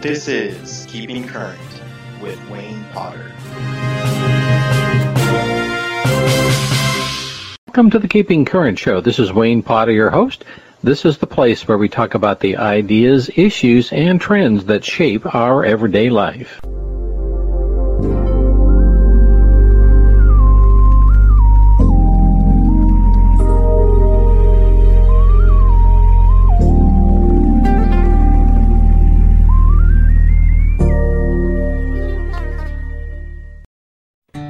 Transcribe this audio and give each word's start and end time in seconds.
This 0.00 0.28
is 0.28 0.86
Keeping 0.88 1.28
Current 1.28 1.60
with 2.22 2.40
Wayne 2.48 2.86
Potter. 2.94 3.30
Welcome 7.66 7.90
to 7.90 7.98
the 7.98 8.08
Keeping 8.08 8.46
Current 8.46 8.78
Show. 8.78 9.02
This 9.02 9.18
is 9.18 9.30
Wayne 9.30 9.62
Potter, 9.62 9.92
your 9.92 10.08
host. 10.08 10.46
This 10.82 11.04
is 11.04 11.18
the 11.18 11.26
place 11.26 11.68
where 11.68 11.76
we 11.76 11.90
talk 11.90 12.14
about 12.14 12.40
the 12.40 12.56
ideas, 12.56 13.28
issues, 13.36 13.92
and 13.92 14.18
trends 14.18 14.64
that 14.64 14.86
shape 14.86 15.34
our 15.34 15.66
everyday 15.66 16.08
life. 16.08 16.62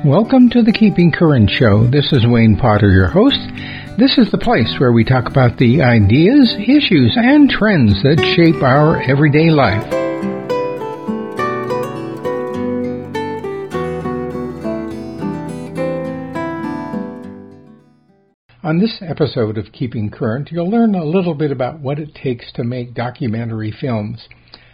Welcome 0.05 0.49
to 0.51 0.63
the 0.63 0.73
Keeping 0.73 1.13
Current 1.13 1.51
Show. 1.51 1.87
This 1.87 2.11
is 2.15 2.25
Wayne 2.27 2.57
Potter, 2.57 2.91
your 2.91 3.09
host. 3.09 3.37
This 3.99 4.17
is 4.17 4.31
the 4.31 4.39
place 4.39 4.77
where 4.79 4.93
we 4.93 5.05
talk 5.05 5.27
about 5.27 5.59
the 5.59 5.83
ideas, 5.83 6.57
issues, 6.59 7.19
and 7.21 7.51
trends 7.51 8.03
that 8.03 8.19
shape 8.35 8.63
our 8.63 9.03
everyday 9.03 9.51
life. 9.51 9.85
On 18.65 18.79
this 18.79 19.03
episode 19.03 19.59
of 19.59 19.71
Keeping 19.71 20.09
Current, 20.09 20.51
you'll 20.51 20.71
learn 20.71 20.95
a 20.95 21.05
little 21.05 21.35
bit 21.35 21.51
about 21.51 21.81
what 21.81 21.98
it 21.98 22.15
takes 22.15 22.51
to 22.53 22.65
make 22.65 22.95
documentary 22.95 23.71
films. 23.71 24.29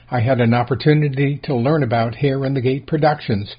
I 0.09 0.21
had 0.21 0.41
an 0.41 0.55
opportunity 0.55 1.41
to 1.43 1.57
learn 1.57 1.83
about 1.83 2.15
Hair 2.15 2.45
in 2.45 2.55
the 2.55 2.61
Gate 2.61 2.87
Productions 2.87 3.57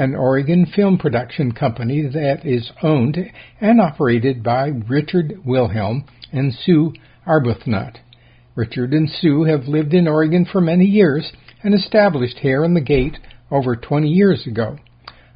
an 0.00 0.14
Oregon 0.14 0.64
film 0.64 0.96
production 0.96 1.52
company 1.52 2.00
that 2.00 2.40
is 2.42 2.72
owned 2.82 3.18
and 3.60 3.78
operated 3.82 4.42
by 4.42 4.68
Richard 4.88 5.34
Wilhelm 5.44 6.06
and 6.32 6.54
Sue 6.54 6.94
Arbuthnot. 7.26 7.98
Richard 8.54 8.94
and 8.94 9.10
Sue 9.10 9.44
have 9.44 9.68
lived 9.68 9.92
in 9.92 10.08
Oregon 10.08 10.46
for 10.50 10.62
many 10.62 10.86
years 10.86 11.30
and 11.62 11.74
established 11.74 12.38
Hair 12.38 12.64
in 12.64 12.72
the 12.72 12.80
Gate 12.80 13.18
over 13.50 13.76
20 13.76 14.08
years 14.08 14.46
ago. 14.46 14.78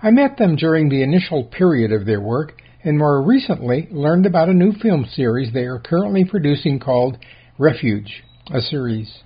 I 0.02 0.10
met 0.10 0.38
them 0.38 0.56
during 0.56 0.88
the 0.88 1.02
initial 1.02 1.44
period 1.44 1.92
of 1.92 2.06
their 2.06 2.22
work 2.22 2.54
and 2.82 2.96
more 2.96 3.20
recently 3.20 3.86
learned 3.90 4.24
about 4.24 4.48
a 4.48 4.54
new 4.54 4.72
film 4.72 5.04
series 5.04 5.52
they 5.52 5.66
are 5.66 5.78
currently 5.78 6.24
producing 6.24 6.78
called 6.78 7.18
Refuge, 7.58 8.24
a 8.50 8.62
series. 8.62 9.18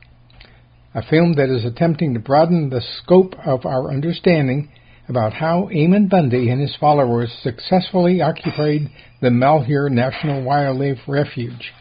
A 0.97 1.03
film 1.09 1.34
that 1.34 1.48
is 1.48 1.64
attempting 1.64 2.14
to 2.14 2.20
broaden 2.20 2.70
the 2.70 2.83
scope 2.83 3.34
of 3.47 3.64
our 3.64 3.92
understanding 3.92 4.72
about 5.09 5.33
how 5.33 5.69
Ammon 5.70 6.09
Bundy 6.09 6.51
and 6.51 6.61
his 6.61 6.77
followers 6.77 7.33
successfully 7.42 8.20
occupied 8.20 8.91
the 9.20 9.31
Malheur 9.31 9.89
National 9.89 10.42
Wildlife 10.42 10.98
Refuge. 11.06 11.73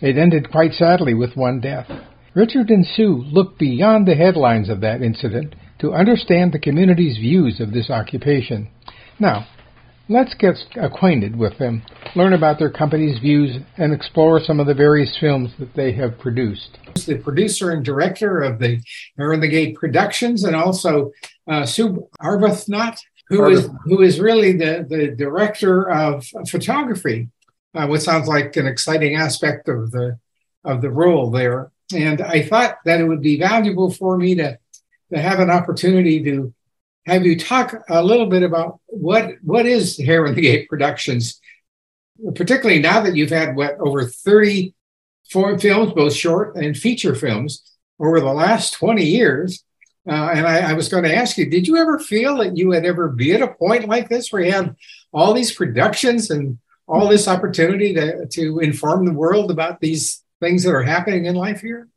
It 0.00 0.16
ended 0.16 0.50
quite 0.50 0.72
sadly 0.72 1.14
with 1.14 1.36
one 1.36 1.60
death. 1.60 1.90
Richard 2.34 2.70
and 2.70 2.86
Sue 2.86 3.24
looked 3.30 3.58
beyond 3.58 4.06
the 4.06 4.14
headlines 4.14 4.68
of 4.68 4.80
that 4.80 5.02
incident 5.02 5.54
to 5.80 5.92
understand 5.92 6.52
the 6.52 6.58
community's 6.58 7.18
views 7.18 7.60
of 7.60 7.72
this 7.72 7.90
occupation. 7.90 8.68
Now, 9.18 9.46
let's 10.08 10.34
get 10.34 10.56
acquainted 10.76 11.36
with 11.36 11.58
them, 11.58 11.82
learn 12.14 12.32
about 12.32 12.58
their 12.58 12.70
company's 12.70 13.18
views, 13.18 13.58
and 13.76 13.92
explore 13.92 14.40
some 14.40 14.60
of 14.60 14.66
the 14.66 14.74
various 14.74 15.16
films 15.18 15.50
that 15.58 15.74
they 15.74 15.92
have 15.92 16.18
produced. 16.18 16.78
The 17.06 17.18
producer 17.18 17.70
and 17.70 17.84
director 17.84 18.40
of 18.40 18.58
the 18.58 18.80
Hair 19.16 19.32
in 19.32 19.40
the 19.40 19.48
Gate 19.48 19.76
Productions 19.76 20.44
and 20.44 20.54
also 20.54 21.12
uh, 21.48 21.64
Sue 21.64 22.08
Arbuthnot, 22.20 22.98
who 23.28 23.48
is 23.48 23.68
who 23.84 24.02
is 24.02 24.20
really 24.20 24.52
the, 24.52 24.86
the 24.88 25.14
director 25.16 25.90
of 25.90 26.26
photography, 26.48 27.28
uh, 27.74 27.86
what 27.86 28.02
sounds 28.02 28.28
like 28.28 28.56
an 28.56 28.66
exciting 28.66 29.16
aspect 29.16 29.68
of 29.68 29.90
the 29.90 30.18
of 30.64 30.82
the 30.82 30.90
role 30.90 31.30
there. 31.30 31.70
And 31.94 32.20
I 32.20 32.42
thought 32.42 32.76
that 32.84 33.00
it 33.00 33.04
would 33.04 33.22
be 33.22 33.38
valuable 33.38 33.90
for 33.90 34.16
me 34.16 34.34
to 34.36 34.58
to 35.12 35.20
have 35.20 35.40
an 35.40 35.50
opportunity 35.50 36.22
to 36.24 36.52
have 37.06 37.26
you 37.26 37.38
talk 37.38 37.74
a 37.88 38.02
little 38.02 38.26
bit 38.26 38.42
about 38.42 38.80
what 38.86 39.34
what 39.42 39.66
is 39.66 39.98
Hair 39.98 40.26
in 40.26 40.34
the 40.34 40.42
Gate 40.42 40.68
Productions, 40.68 41.40
particularly 42.34 42.80
now 42.80 43.00
that 43.00 43.16
you've 43.16 43.30
had 43.30 43.56
what 43.56 43.78
over 43.80 44.04
30 44.04 44.74
films, 45.24 45.92
both 45.92 46.12
short 46.12 46.56
and 46.56 46.76
feature 46.76 47.14
films, 47.14 47.62
over 47.98 48.20
the 48.20 48.32
last 48.32 48.74
20 48.74 49.04
years. 49.04 49.64
Uh, 50.08 50.30
and 50.34 50.46
I, 50.46 50.70
I, 50.70 50.72
was 50.72 50.88
going 50.88 51.04
to 51.04 51.14
ask 51.14 51.38
you, 51.38 51.48
did 51.48 51.68
you 51.68 51.76
ever 51.76 51.96
feel 51.98 52.38
that 52.38 52.56
you 52.56 52.72
had 52.72 52.84
ever 52.84 53.08
be 53.08 53.32
at 53.34 53.40
a 53.40 53.54
point 53.54 53.86
like 53.86 54.08
this 54.08 54.32
where 54.32 54.42
you 54.42 54.50
have 54.50 54.74
all 55.12 55.32
these 55.32 55.54
productions 55.54 56.30
and 56.30 56.58
all 56.88 57.06
this 57.06 57.28
opportunity 57.28 57.94
to, 57.94 58.26
to 58.26 58.58
inform 58.58 59.06
the 59.06 59.12
world 59.12 59.52
about 59.52 59.78
these 59.80 60.24
things 60.40 60.64
that 60.64 60.74
are 60.74 60.82
happening 60.82 61.26
in 61.26 61.36
life 61.36 61.60
here? 61.60 61.88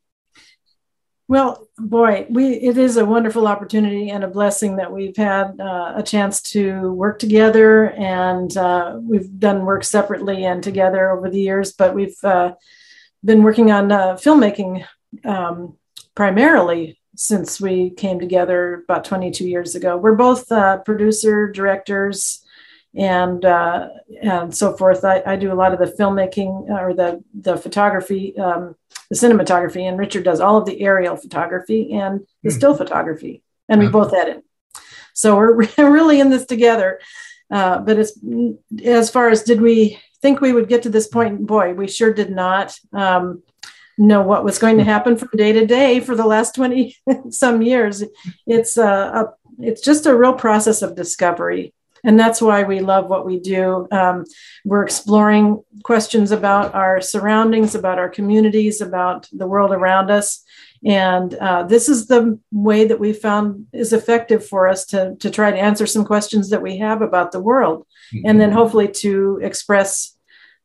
Well, 1.27 1.67
boy, 1.79 2.27
we 2.29 2.53
it 2.53 2.77
is 2.77 2.97
a 2.97 3.05
wonderful 3.05 3.47
opportunity 3.47 4.11
and 4.11 4.23
a 4.23 4.27
blessing 4.27 4.75
that 4.75 4.91
we've 4.91 5.17
had 5.17 5.59
uh, 5.59 5.93
a 5.95 6.03
chance 6.03 6.39
to 6.53 6.91
work 6.91 7.17
together, 7.17 7.89
and 7.91 8.55
uh, 8.55 8.99
we've 9.01 9.39
done 9.39 9.65
work 9.65 9.83
separately 9.83 10.45
and 10.45 10.61
together 10.63 11.09
over 11.09 11.29
the 11.31 11.41
years. 11.41 11.71
But 11.71 11.95
we've 11.95 12.23
uh, 12.23 12.53
been 13.23 13.41
working 13.41 13.71
on 13.71 13.91
uh, 13.91 14.15
filmmaking 14.15 14.85
um, 15.23 15.77
primarily 16.13 16.99
since 17.15 17.59
we 17.59 17.89
came 17.89 18.19
together 18.19 18.83
about 18.83 19.05
22 19.05 19.47
years 19.47 19.73
ago. 19.73 19.97
We're 19.97 20.15
both 20.15 20.51
uh, 20.51 20.77
producer, 20.79 21.51
directors, 21.51 22.45
and 22.95 23.43
uh, 23.43 23.89
and 24.21 24.55
so 24.55 24.77
forth. 24.77 25.03
I, 25.03 25.23
I, 25.25 25.35
do 25.35 25.51
a 25.51 25.55
lot 25.55 25.73
of 25.73 25.79
the 25.79 25.93
filmmaking 25.97 26.69
or 26.69 26.93
the 26.93 27.23
the 27.33 27.57
photography, 27.57 28.37
um, 28.37 28.75
the 29.09 29.15
cinematography, 29.15 29.81
and 29.81 29.97
Richard 29.97 30.23
does 30.23 30.39
all 30.39 30.57
of 30.57 30.65
the 30.65 30.81
aerial 30.81 31.15
photography 31.15 31.93
and 31.93 32.25
the 32.43 32.49
mm. 32.49 32.53
still 32.53 32.75
photography, 32.75 33.43
and 33.69 33.79
we 33.79 33.87
both 33.87 34.13
edit. 34.13 34.43
So 35.13 35.35
we're 35.37 35.67
really 35.77 36.19
in 36.19 36.29
this 36.29 36.45
together. 36.45 36.99
Uh, 37.51 37.79
but 37.79 37.97
as 37.97 38.19
as 38.83 39.09
far 39.09 39.29
as 39.29 39.43
did 39.43 39.61
we 39.61 39.99
think 40.21 40.41
we 40.41 40.53
would 40.53 40.67
get 40.67 40.83
to 40.83 40.89
this 40.89 41.07
point? 41.07 41.45
Boy, 41.45 41.73
we 41.73 41.87
sure 41.87 42.13
did 42.13 42.31
not. 42.31 42.77
Um, 42.91 43.43
know 43.97 44.21
what 44.21 44.43
was 44.43 44.59
going 44.59 44.77
to 44.77 44.83
happen 44.83 45.15
from 45.15 45.29
day 45.35 45.53
to 45.53 45.65
day 45.65 46.01
for 46.01 46.15
the 46.15 46.25
last 46.25 46.53
20 46.55 46.97
some 47.29 47.61
years 47.61 48.03
it's 48.45 48.75
a, 48.75 48.83
a, 48.83 49.33
it's 49.59 49.79
just 49.79 50.05
a 50.05 50.13
real 50.13 50.33
process 50.33 50.81
of 50.81 50.97
discovery 50.97 51.73
and 52.05 52.19
that's 52.19 52.41
why 52.41 52.63
we 52.63 52.79
love 52.79 53.09
what 53.09 53.25
we 53.25 53.39
do 53.39 53.87
um, 53.91 54.23
we're 54.63 54.83
exploring 54.83 55.61
questions 55.83 56.31
about 56.31 56.73
our 56.73 57.01
surroundings 57.01 57.75
about 57.75 57.99
our 57.99 58.09
communities 58.09 58.81
about 58.81 59.27
the 59.31 59.47
world 59.47 59.71
around 59.71 60.09
us 60.09 60.43
and 60.85 61.33
uh, 61.35 61.63
this 61.63 61.89
is 61.89 62.07
the 62.07 62.39
way 62.51 62.85
that 62.85 62.99
we 62.99 63.11
found 63.11 63.65
is 63.73 63.91
effective 63.91 64.45
for 64.45 64.67
us 64.67 64.85
to, 64.85 65.15
to 65.19 65.31
try 65.31 65.49
to 65.49 65.57
answer 65.57 65.87
some 65.87 66.05
questions 66.05 66.51
that 66.51 66.61
we 66.61 66.77
have 66.77 67.01
about 67.01 67.31
the 67.31 67.39
world 67.39 67.87
mm-hmm. 68.13 68.27
and 68.29 68.39
then 68.39 68.51
hopefully 68.51 68.87
to 68.87 69.39
express 69.41 70.15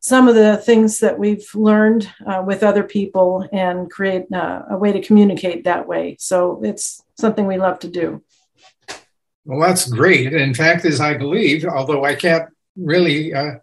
some 0.01 0.27
of 0.27 0.33
the 0.33 0.57
things 0.57 0.99
that 0.99 1.19
we've 1.19 1.53
learned 1.53 2.11
uh, 2.25 2.43
with 2.45 2.63
other 2.63 2.83
people 2.83 3.47
and 3.53 3.89
create 3.89 4.25
uh, 4.33 4.63
a 4.71 4.77
way 4.77 4.91
to 4.91 5.01
communicate 5.01 5.63
that 5.63 5.87
way. 5.87 6.17
So 6.19 6.59
it's 6.63 7.03
something 7.19 7.45
we 7.45 7.57
love 7.57 7.77
to 7.79 7.87
do. 7.87 8.23
Well, 9.45 9.59
that's 9.59 9.89
great. 9.89 10.33
In 10.33 10.53
fact, 10.53 10.85
as 10.85 10.99
I 10.99 11.17
believe, 11.17 11.65
although 11.65 12.05
I 12.05 12.15
can't 12.15 12.49
really 12.75 13.33
uh, 13.33 13.55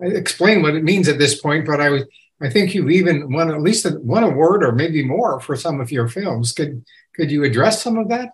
explain 0.00 0.62
what 0.62 0.76
it 0.76 0.84
means 0.84 1.08
at 1.08 1.18
this 1.18 1.40
point, 1.40 1.66
but 1.66 1.80
I 1.80 2.00
I 2.40 2.50
think 2.50 2.74
you've 2.74 2.90
even 2.90 3.32
won 3.32 3.50
at 3.50 3.62
least 3.62 3.86
one 4.00 4.24
award 4.24 4.64
or 4.64 4.72
maybe 4.72 5.04
more 5.04 5.40
for 5.40 5.56
some 5.56 5.80
of 5.80 5.90
your 5.90 6.08
films. 6.08 6.52
Could 6.52 6.84
could 7.14 7.30
you 7.30 7.44
address 7.44 7.82
some 7.82 7.96
of 7.96 8.08
that? 8.08 8.30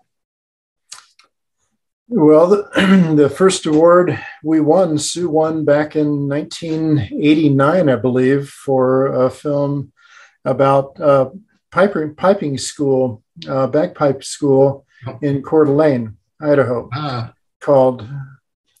Well, 2.13 2.47
the, 2.47 3.13
the, 3.15 3.29
first 3.29 3.65
award 3.65 4.19
we 4.43 4.59
won, 4.59 4.97
Sue 4.97 5.29
won 5.29 5.63
back 5.63 5.95
in 5.95 6.27
1989, 6.27 7.89
I 7.89 7.95
believe, 7.95 8.49
for 8.49 9.07
a 9.07 9.29
film 9.29 9.93
about 10.43 10.99
uh, 10.99 11.29
piping, 11.71 12.15
piping 12.15 12.57
school, 12.57 13.23
uh, 13.47 13.67
bagpipe 13.67 14.25
school 14.25 14.85
oh. 15.07 15.19
in 15.21 15.41
Coeur 15.41 15.63
d'Alene, 15.63 16.17
Idaho, 16.41 16.89
ah. 16.93 17.33
called 17.59 18.07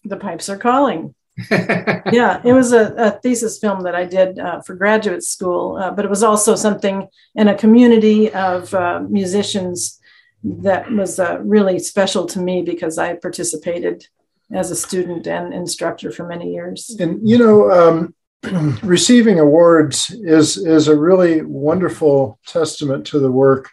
The 0.03 0.17
Pipes 0.17 0.49
Are 0.49 0.57
Calling. 0.57 1.15
yeah, 1.49 2.41
it 2.43 2.53
was 2.53 2.73
a, 2.73 2.93
a, 2.95 3.11
thesis 3.11 3.57
film 3.57 3.81
that 3.83 3.95
I 3.95 4.05
did 4.05 4.37
uh, 4.37 4.61
for 4.61 4.75
graduate 4.75 5.23
school, 5.23 5.77
uh, 5.77 5.89
but 5.89 6.03
it 6.05 6.09
was 6.09 6.23
also 6.23 6.55
something 6.55 7.07
in 7.35 7.47
a 7.47 7.55
community 7.55 8.31
of 8.33 8.73
uh, 8.73 8.99
musicians 9.07 9.99
that 10.43 10.91
was 10.91 11.19
uh, 11.19 11.39
really 11.41 11.79
special 11.79 12.25
to 12.27 12.39
me 12.39 12.61
because 12.63 12.97
I 12.97 13.15
participated 13.15 14.07
as 14.53 14.71
a 14.71 14.75
student 14.75 15.27
and 15.27 15.53
instructor 15.53 16.11
for 16.11 16.27
many 16.27 16.53
years. 16.53 16.95
And 16.99 17.27
you 17.27 17.37
know, 17.37 17.71
um, 17.71 18.79
receiving 18.83 19.39
awards 19.39 20.09
is 20.11 20.57
is 20.57 20.87
a 20.87 20.99
really 20.99 21.41
wonderful 21.41 22.39
testament 22.45 23.05
to 23.07 23.19
the 23.19 23.31
work 23.31 23.69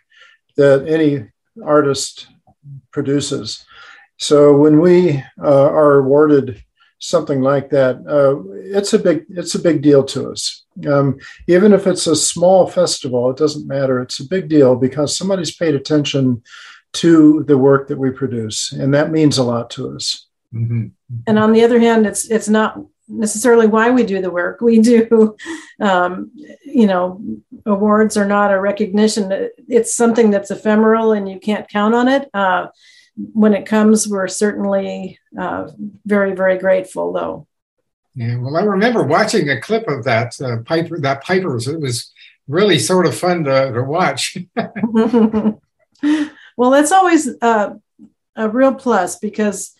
that 0.56 0.86
any 0.86 1.26
artist 1.64 2.28
produces. 2.92 3.64
So 4.18 4.56
when 4.56 4.80
we 4.80 5.22
uh, 5.42 5.70
are 5.70 5.98
awarded 5.98 6.62
something 6.98 7.40
like 7.40 7.70
that, 7.70 7.96
uh, 8.06 8.42
it's 8.76 8.92
a 8.92 8.98
big 8.98 9.24
it's 9.30 9.54
a 9.54 9.60
big 9.60 9.80
deal 9.80 10.04
to 10.04 10.30
us. 10.30 10.64
Um, 10.88 11.18
even 11.46 11.72
if 11.72 11.86
it's 11.86 12.06
a 12.06 12.16
small 12.16 12.66
festival, 12.66 13.30
it 13.30 13.36
doesn't 13.36 13.66
matter. 13.66 14.00
It's 14.00 14.20
a 14.20 14.28
big 14.28 14.48
deal 14.48 14.76
because 14.76 15.16
somebody's 15.16 15.54
paid 15.54 15.74
attention 15.74 16.42
to 16.94 17.44
the 17.44 17.58
work 17.58 17.88
that 17.88 17.98
we 17.98 18.10
produce, 18.10 18.72
and 18.72 18.92
that 18.94 19.10
means 19.10 19.38
a 19.38 19.44
lot 19.44 19.70
to 19.70 19.94
us. 19.94 20.26
Mm-hmm. 20.54 20.86
And 21.26 21.38
on 21.38 21.52
the 21.52 21.62
other 21.62 21.78
hand, 21.78 22.06
it's 22.06 22.28
it's 22.30 22.48
not 22.48 22.80
necessarily 23.08 23.66
why 23.66 23.90
we 23.90 24.02
do 24.02 24.20
the 24.20 24.30
work. 24.30 24.60
We 24.60 24.80
do, 24.80 25.36
um, 25.80 26.30
you 26.64 26.86
know, 26.86 27.20
awards 27.66 28.16
are 28.16 28.26
not 28.26 28.52
a 28.52 28.60
recognition. 28.60 29.50
It's 29.68 29.94
something 29.94 30.30
that's 30.30 30.50
ephemeral 30.50 31.12
and 31.12 31.28
you 31.28 31.38
can't 31.40 31.68
count 31.68 31.94
on 31.94 32.08
it. 32.08 32.28
Uh, 32.34 32.68
when 33.32 33.54
it 33.54 33.66
comes, 33.66 34.06
we're 34.06 34.28
certainly 34.28 35.18
uh, 35.38 35.68
very, 36.06 36.34
very 36.34 36.58
grateful, 36.58 37.12
though. 37.12 37.46
Yeah, 38.14 38.36
well, 38.38 38.56
I 38.56 38.62
remember 38.62 39.04
watching 39.04 39.48
a 39.48 39.60
clip 39.60 39.86
of 39.88 40.04
that 40.04 40.40
uh, 40.40 40.58
Piper. 40.64 40.98
That 41.00 41.22
Piper's. 41.22 41.68
It 41.68 41.80
was 41.80 42.12
really 42.46 42.78
sort 42.78 43.06
of 43.06 43.16
fun 43.16 43.44
to, 43.44 43.72
to 43.72 43.82
watch. 43.82 44.36
well, 46.56 46.70
that's 46.70 46.92
always 46.92 47.28
uh, 47.40 47.74
a 48.36 48.48
real 48.48 48.74
plus 48.74 49.18
because 49.18 49.74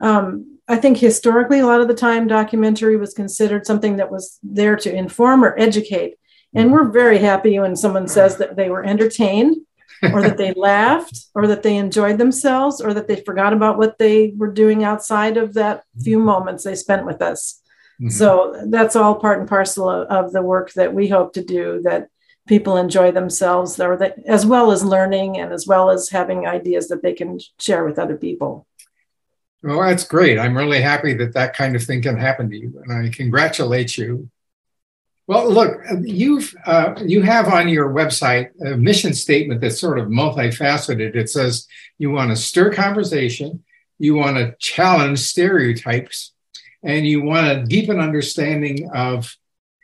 um, 0.00 0.58
I 0.66 0.76
think 0.76 0.98
historically, 0.98 1.60
a 1.60 1.66
lot 1.66 1.80
of 1.80 1.88
the 1.88 1.94
time, 1.94 2.26
documentary 2.26 2.96
was 2.96 3.14
considered 3.14 3.66
something 3.66 3.96
that 3.96 4.10
was 4.10 4.38
there 4.42 4.76
to 4.76 4.92
inform 4.92 5.44
or 5.44 5.58
educate. 5.58 6.14
And 6.54 6.72
we're 6.72 6.90
very 6.90 7.18
happy 7.18 7.58
when 7.58 7.74
someone 7.74 8.06
says 8.06 8.36
that 8.36 8.54
they 8.54 8.70
were 8.70 8.84
entertained 8.84 9.56
or 10.12 10.22
that 10.22 10.36
they 10.36 10.52
laughed 10.52 11.26
or 11.34 11.46
that 11.46 11.62
they 11.62 11.76
enjoyed 11.76 12.18
themselves 12.18 12.80
or 12.80 12.94
that 12.94 13.08
they 13.08 13.16
forgot 13.16 13.52
about 13.52 13.78
what 13.78 13.98
they 13.98 14.32
were 14.36 14.52
doing 14.52 14.84
outside 14.84 15.36
of 15.36 15.54
that 15.54 15.84
few 16.02 16.18
moments 16.18 16.64
they 16.64 16.74
spent 16.74 17.06
with 17.06 17.22
us. 17.22 17.60
Mm-hmm. 18.00 18.10
So 18.10 18.64
that's 18.66 18.96
all 18.96 19.14
part 19.14 19.38
and 19.38 19.48
parcel 19.48 19.88
of, 19.88 20.08
of, 20.08 20.32
the 20.32 20.42
work 20.42 20.72
that 20.72 20.92
we 20.92 21.08
hope 21.08 21.32
to 21.34 21.44
do 21.44 21.80
that 21.84 22.08
people 22.48 22.76
enjoy 22.76 23.12
themselves 23.12 23.78
or 23.78 23.96
that 23.96 24.16
as 24.26 24.44
well 24.44 24.72
as 24.72 24.84
learning 24.84 25.38
and 25.38 25.52
as 25.52 25.66
well 25.66 25.90
as 25.90 26.10
having 26.10 26.46
ideas 26.46 26.88
that 26.88 27.02
they 27.02 27.12
can 27.12 27.38
share 27.58 27.84
with 27.84 27.98
other 27.98 28.16
people. 28.16 28.66
Well, 29.62 29.80
that's 29.80 30.04
great. 30.04 30.38
I'm 30.38 30.56
really 30.56 30.82
happy 30.82 31.14
that 31.14 31.32
that 31.32 31.56
kind 31.56 31.74
of 31.74 31.82
thing 31.82 32.02
can 32.02 32.18
happen 32.18 32.50
to 32.50 32.56
you, 32.56 32.82
and 32.84 33.06
I 33.06 33.08
congratulate 33.08 33.96
you. 33.96 34.28
Well, 35.26 35.50
look, 35.50 35.80
you've 36.02 36.54
uh, 36.66 36.94
you 37.04 37.22
have 37.22 37.48
on 37.48 37.68
your 37.68 37.88
website 37.88 38.50
a 38.60 38.76
mission 38.76 39.14
statement 39.14 39.60
that's 39.60 39.80
sort 39.80 39.98
of 39.98 40.08
multifaceted. 40.08 41.14
It 41.14 41.30
says 41.30 41.66
you 41.96 42.10
want 42.10 42.30
to 42.30 42.36
stir 42.36 42.72
conversation, 42.72 43.64
you 43.98 44.14
want 44.14 44.36
to 44.36 44.54
challenge 44.58 45.20
stereotypes, 45.20 46.32
and 46.82 47.06
you 47.06 47.22
want 47.22 47.46
to 47.46 47.64
deepen 47.64 48.00
understanding 48.00 48.90
of 48.94 49.34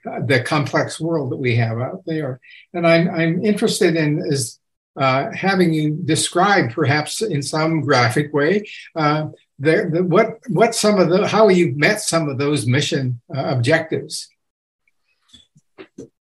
the 0.04 0.42
complex 0.42 1.00
world 1.00 1.32
that 1.32 1.36
we 1.38 1.56
have 1.56 1.78
out 1.78 2.02
there. 2.04 2.40
And 2.74 2.86
I'm 2.86 3.08
I'm 3.08 3.44
interested 3.44 3.96
in 3.96 4.22
is 4.26 4.58
uh, 4.96 5.30
having 5.32 5.72
you 5.72 5.92
describe, 6.04 6.72
perhaps 6.72 7.22
in 7.22 7.42
some 7.42 7.80
graphic 7.80 8.34
way, 8.34 8.68
uh, 8.94 9.28
the, 9.58 9.88
the, 9.90 10.04
what 10.04 10.38
what 10.48 10.74
some 10.74 10.98
of 10.98 11.08
the 11.08 11.26
how 11.26 11.48
you 11.48 11.72
met 11.76 12.00
some 12.00 12.28
of 12.28 12.36
those 12.36 12.66
mission 12.66 13.20
uh, 13.34 13.44
objectives. 13.44 14.28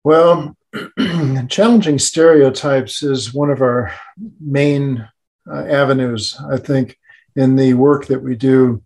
Well, 0.04 0.56
challenging 1.48 1.98
stereotypes 1.98 3.02
is 3.02 3.34
one 3.34 3.50
of 3.50 3.62
our 3.62 3.92
main 4.40 5.08
uh, 5.50 5.64
avenues, 5.64 6.38
I 6.50 6.58
think, 6.58 6.98
in 7.36 7.56
the 7.56 7.74
work 7.74 8.06
that 8.06 8.22
we 8.22 8.36
do. 8.36 8.82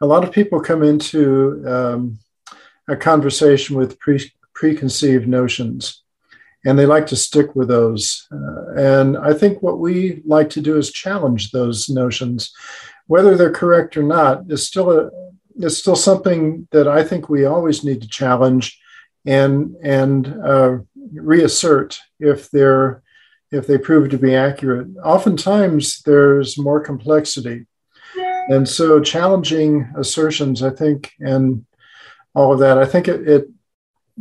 A 0.00 0.06
lot 0.06 0.24
of 0.24 0.32
people 0.32 0.60
come 0.60 0.82
into 0.82 1.62
um, 1.66 2.18
a 2.88 2.96
conversation 2.96 3.76
with 3.76 3.98
pre- 3.98 4.32
preconceived 4.54 5.28
notions 5.28 6.02
and 6.64 6.78
they 6.78 6.84
like 6.84 7.06
to 7.06 7.16
stick 7.16 7.54
with 7.54 7.68
those. 7.68 8.26
Uh, 8.32 8.74
and 8.76 9.16
I 9.16 9.32
think 9.32 9.62
what 9.62 9.78
we 9.78 10.22
like 10.26 10.50
to 10.50 10.60
do 10.60 10.76
is 10.76 10.92
challenge 10.92 11.50
those 11.50 11.88
notions 11.88 12.52
whether 13.10 13.36
they're 13.36 13.50
correct 13.50 13.96
or 13.96 14.04
not 14.04 14.44
is 14.48 14.64
still 14.64 14.88
a 14.96 15.10
is 15.56 15.76
still 15.76 15.96
something 15.96 16.68
that 16.70 16.86
I 16.86 17.02
think 17.02 17.28
we 17.28 17.44
always 17.44 17.82
need 17.82 18.00
to 18.02 18.08
challenge 18.08 18.80
and 19.26 19.76
and 19.82 20.26
uh, 20.44 20.78
reassert 21.12 21.98
if 22.18 22.50
they're 22.50 23.02
if 23.50 23.66
they 23.66 23.78
prove 23.78 24.10
to 24.10 24.18
be 24.18 24.34
accurate. 24.34 24.88
Oftentimes, 25.04 26.02
there's 26.02 26.58
more 26.58 26.80
complexity, 26.80 27.66
and 28.48 28.68
so 28.68 29.00
challenging 29.00 29.92
assertions, 29.96 30.62
I 30.62 30.70
think, 30.70 31.12
and 31.20 31.64
all 32.34 32.52
of 32.52 32.60
that, 32.60 32.78
I 32.78 32.86
think 32.86 33.08
it, 33.08 33.28
it 33.28 33.48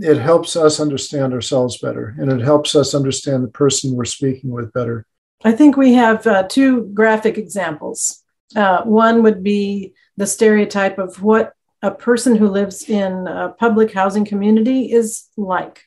it 0.01 0.17
helps 0.17 0.55
us 0.55 0.79
understand 0.79 1.33
ourselves 1.33 1.77
better, 1.77 2.15
and 2.19 2.31
it 2.31 2.41
helps 2.41 2.75
us 2.75 2.93
understand 2.93 3.43
the 3.43 3.49
person 3.49 3.95
we're 3.95 4.05
speaking 4.05 4.51
with 4.51 4.73
better. 4.73 5.05
I 5.43 5.53
think 5.53 5.77
we 5.77 5.93
have 5.93 6.27
uh, 6.27 6.43
two 6.49 6.87
graphic 6.93 7.37
examples 7.37 8.23
uh, 8.55 8.83
one 8.83 9.23
would 9.23 9.43
be 9.43 9.93
the 10.17 10.27
stereotype 10.27 10.97
of 10.97 11.21
what 11.21 11.53
a 11.81 11.91
person 11.91 12.35
who 12.35 12.47
lives 12.47 12.89
in 12.89 13.27
a 13.27 13.49
public 13.49 13.93
housing 13.93 14.25
community 14.25 14.91
is 14.91 15.27
like. 15.37 15.85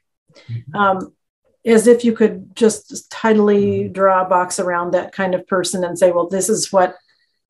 Mm-hmm. 0.48 0.74
Um, 0.74 1.12
as 1.64 1.86
if 1.86 2.04
you 2.04 2.12
could 2.12 2.56
just 2.56 3.10
tidily 3.10 3.84
mm-hmm. 3.84 3.92
draw 3.92 4.24
a 4.24 4.28
box 4.28 4.58
around 4.58 4.92
that 4.92 5.12
kind 5.12 5.34
of 5.34 5.46
person 5.46 5.84
and 5.84 5.98
say, 5.98 6.10
well, 6.10 6.28
this 6.28 6.48
is 6.48 6.72
what 6.72 6.96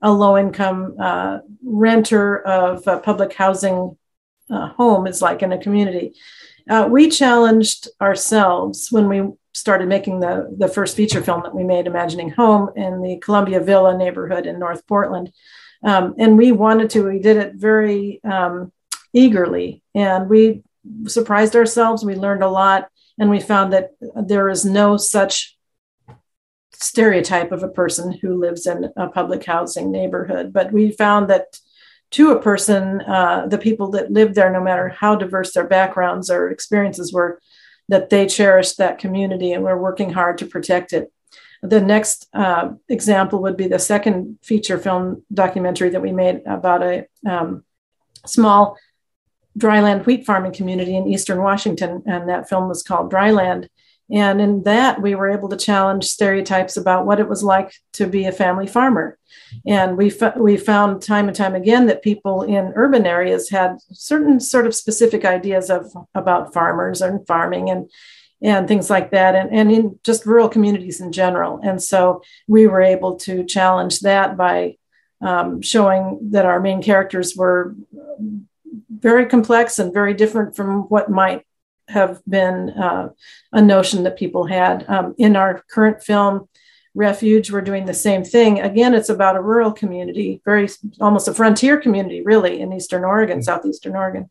a 0.03 0.13
low 0.13 0.37
income 0.37 0.97
uh, 1.01 1.39
renter 1.65 2.43
of 2.43 2.87
a 2.87 2.99
public 2.99 3.33
housing 3.33 3.97
uh, 4.51 4.69
home 4.69 5.07
is 5.07 5.23
like 5.23 5.43
in 5.43 5.53
a 5.53 5.59
community. 5.59 6.15
Uh, 6.69 6.89
we 6.91 7.09
challenged 7.09 7.89
ourselves 8.01 8.89
when 8.91 9.09
we 9.09 9.23
started 9.55 9.89
making 9.89 10.21
the, 10.21 10.55
the 10.59 10.69
first 10.69 10.97
feature 10.97 11.23
film 11.23 11.43
that 11.43 11.55
we 11.55 11.63
made, 11.63 11.87
Imagining 11.87 12.31
Home, 12.31 12.71
in 12.77 13.03
the 13.03 13.19
Columbia 13.19 13.61
Villa 13.61 13.97
neighborhood 13.97 14.47
in 14.47 14.59
North 14.59 14.87
Portland. 14.87 15.33
Um, 15.85 16.15
and 16.19 16.39
we 16.39 16.53
wanted 16.53 16.91
to, 16.91 17.09
we 17.09 17.19
did 17.19 17.37
it 17.37 17.55
very 17.55 18.21
um, 18.25 18.73
eagerly. 19.13 19.83
And 19.95 20.29
we 20.29 20.63
surprised 21.07 21.57
ourselves. 21.57 22.05
We 22.05 22.15
learned 22.15 22.43
a 22.43 22.49
lot. 22.49 22.89
And 23.19 23.31
we 23.31 23.41
found 23.41 23.73
that 23.73 23.91
there 24.15 24.49
is 24.49 24.65
no 24.65 24.97
such 24.97 25.57
stereotype 26.73 27.53
of 27.53 27.63
a 27.63 27.69
person 27.69 28.13
who 28.13 28.41
lives 28.41 28.67
in 28.67 28.91
a 28.97 29.09
public 29.09 29.45
housing 29.45 29.91
neighborhood. 29.93 30.53
But 30.53 30.73
we 30.73 30.91
found 30.91 31.29
that 31.31 31.59
to 32.13 32.33
a 32.33 32.43
person, 32.43 33.01
uh, 33.03 33.47
the 33.47 33.59
people 33.59 33.91
that 33.93 34.11
live 34.11 34.35
there, 34.35 34.51
no 34.51 34.61
matter 34.61 34.89
how 34.89 35.17
diverse 35.17 35.55
their 35.55 35.67
backgrounds 35.67 36.31
or 36.31 36.51
experiences 36.51 37.13
were, 37.13 37.41
that 37.89 38.11
they 38.11 38.27
cherish 38.27 38.73
that 38.73 38.99
community 38.99 39.53
and 39.53 39.65
we're 39.65 39.77
working 39.77 40.13
hard 40.13 40.39
to 40.39 40.47
protect 40.47 40.93
it. 40.93 41.13
The 41.63 41.81
next 41.81 42.29
uh, 42.35 42.73
example 42.89 43.43
would 43.43 43.57
be 43.57 43.69
the 43.69 43.79
second 43.79 44.39
feature 44.43 44.79
film 44.79 45.23
documentary 45.33 45.91
that 45.91 46.03
we 46.03 46.13
made 46.13 46.43
about 46.47 46.83
a 46.83 47.07
um, 47.29 47.65
small 48.27 48.77
dryland 49.57 50.05
wheat 50.07 50.27
farming 50.27 50.53
community 50.53 50.97
in 50.97 51.07
eastern 51.07 51.39
Washington, 51.39 52.03
and 52.07 52.29
that 52.29 52.49
film 52.49 52.69
was 52.69 52.83
called 52.83 53.13
Dryland. 53.13 53.69
And 54.11 54.41
in 54.41 54.65
that, 54.65 55.01
we 55.01 55.15
were 55.15 55.31
able 55.31 55.49
to 55.51 55.57
challenge 55.57 56.05
stereotypes 56.05 56.77
about 56.77 57.07
what 57.07 57.21
it 57.21 57.29
was 57.29 57.43
like 57.43 57.73
to 57.95 58.07
be 58.07 58.27
a 58.27 58.33
family 58.33 58.67
farmer. 58.67 59.17
And 59.67 59.97
we, 59.97 60.11
f- 60.11 60.37
we 60.37 60.57
found 60.57 61.01
time 61.01 61.29
and 61.29 61.37
time 61.37 61.55
again 61.55 61.87
that 61.87 62.03
people 62.03 62.43
in 62.43 62.73
urban 62.75 63.07
areas 63.07 63.49
had 63.49 63.79
certain 63.93 64.41
sort 64.41 64.67
of 64.67 64.75
specific 64.75 65.25
ideas 65.25 65.71
of 65.71 65.93
about 66.15 66.53
farmers 66.53 67.01
and 67.01 67.27
farming 67.27 67.71
and, 67.71 67.89
and 68.43 68.67
things 68.67 68.91
like 68.91 69.11
that, 69.13 69.35
and, 69.35 69.51
and 69.53 69.71
in 69.71 69.99
just 70.03 70.27
rural 70.27 70.49
communities 70.49 71.01
in 71.01 71.13
general. 71.13 71.61
And 71.63 71.81
so 71.83 72.23
we 72.49 72.67
were 72.67 72.83
able 72.83 73.17
to 73.19 73.45
challenge 73.45 74.01
that 74.01 74.37
by 74.37 74.77
um, 75.21 75.63
showing 75.63 76.19
that 76.33 76.45
our 76.45 76.61
main 76.61 76.83
characters 76.83 77.37
were 77.37 77.77
very 78.91 79.27
complex 79.27 79.79
and 79.79 79.95
very 79.95 80.15
different 80.15 80.57
from 80.57 80.83
what 80.83 81.09
might 81.09 81.47
have 81.89 82.21
been 82.29 82.71
uh, 82.71 83.11
a 83.53 83.63
notion 83.63 84.03
that 84.03 84.19
people 84.19 84.47
had. 84.47 84.85
Um, 84.89 85.15
in 85.19 85.37
our 85.37 85.63
current 85.71 86.03
film, 86.03 86.49
Refuge, 86.95 87.51
we're 87.51 87.63
doing 87.63 87.87
the 87.87 87.95
same 87.95 88.23
thing. 88.23 88.61
Again, 88.61 88.93
it's 88.93 89.09
about 89.09 89.37
a 89.37 89.41
rural 89.41 89.73
community, 89.73 90.43
very 90.45 90.69
almost 91.01 91.27
a 91.27 91.33
frontier 91.33 91.79
community, 91.79 92.21
really, 92.21 92.61
in 92.61 92.73
Eastern 92.73 93.05
Oregon, 93.05 93.39
mm-hmm. 93.39 93.45
Southeastern 93.45 93.97
Oregon. 93.97 94.29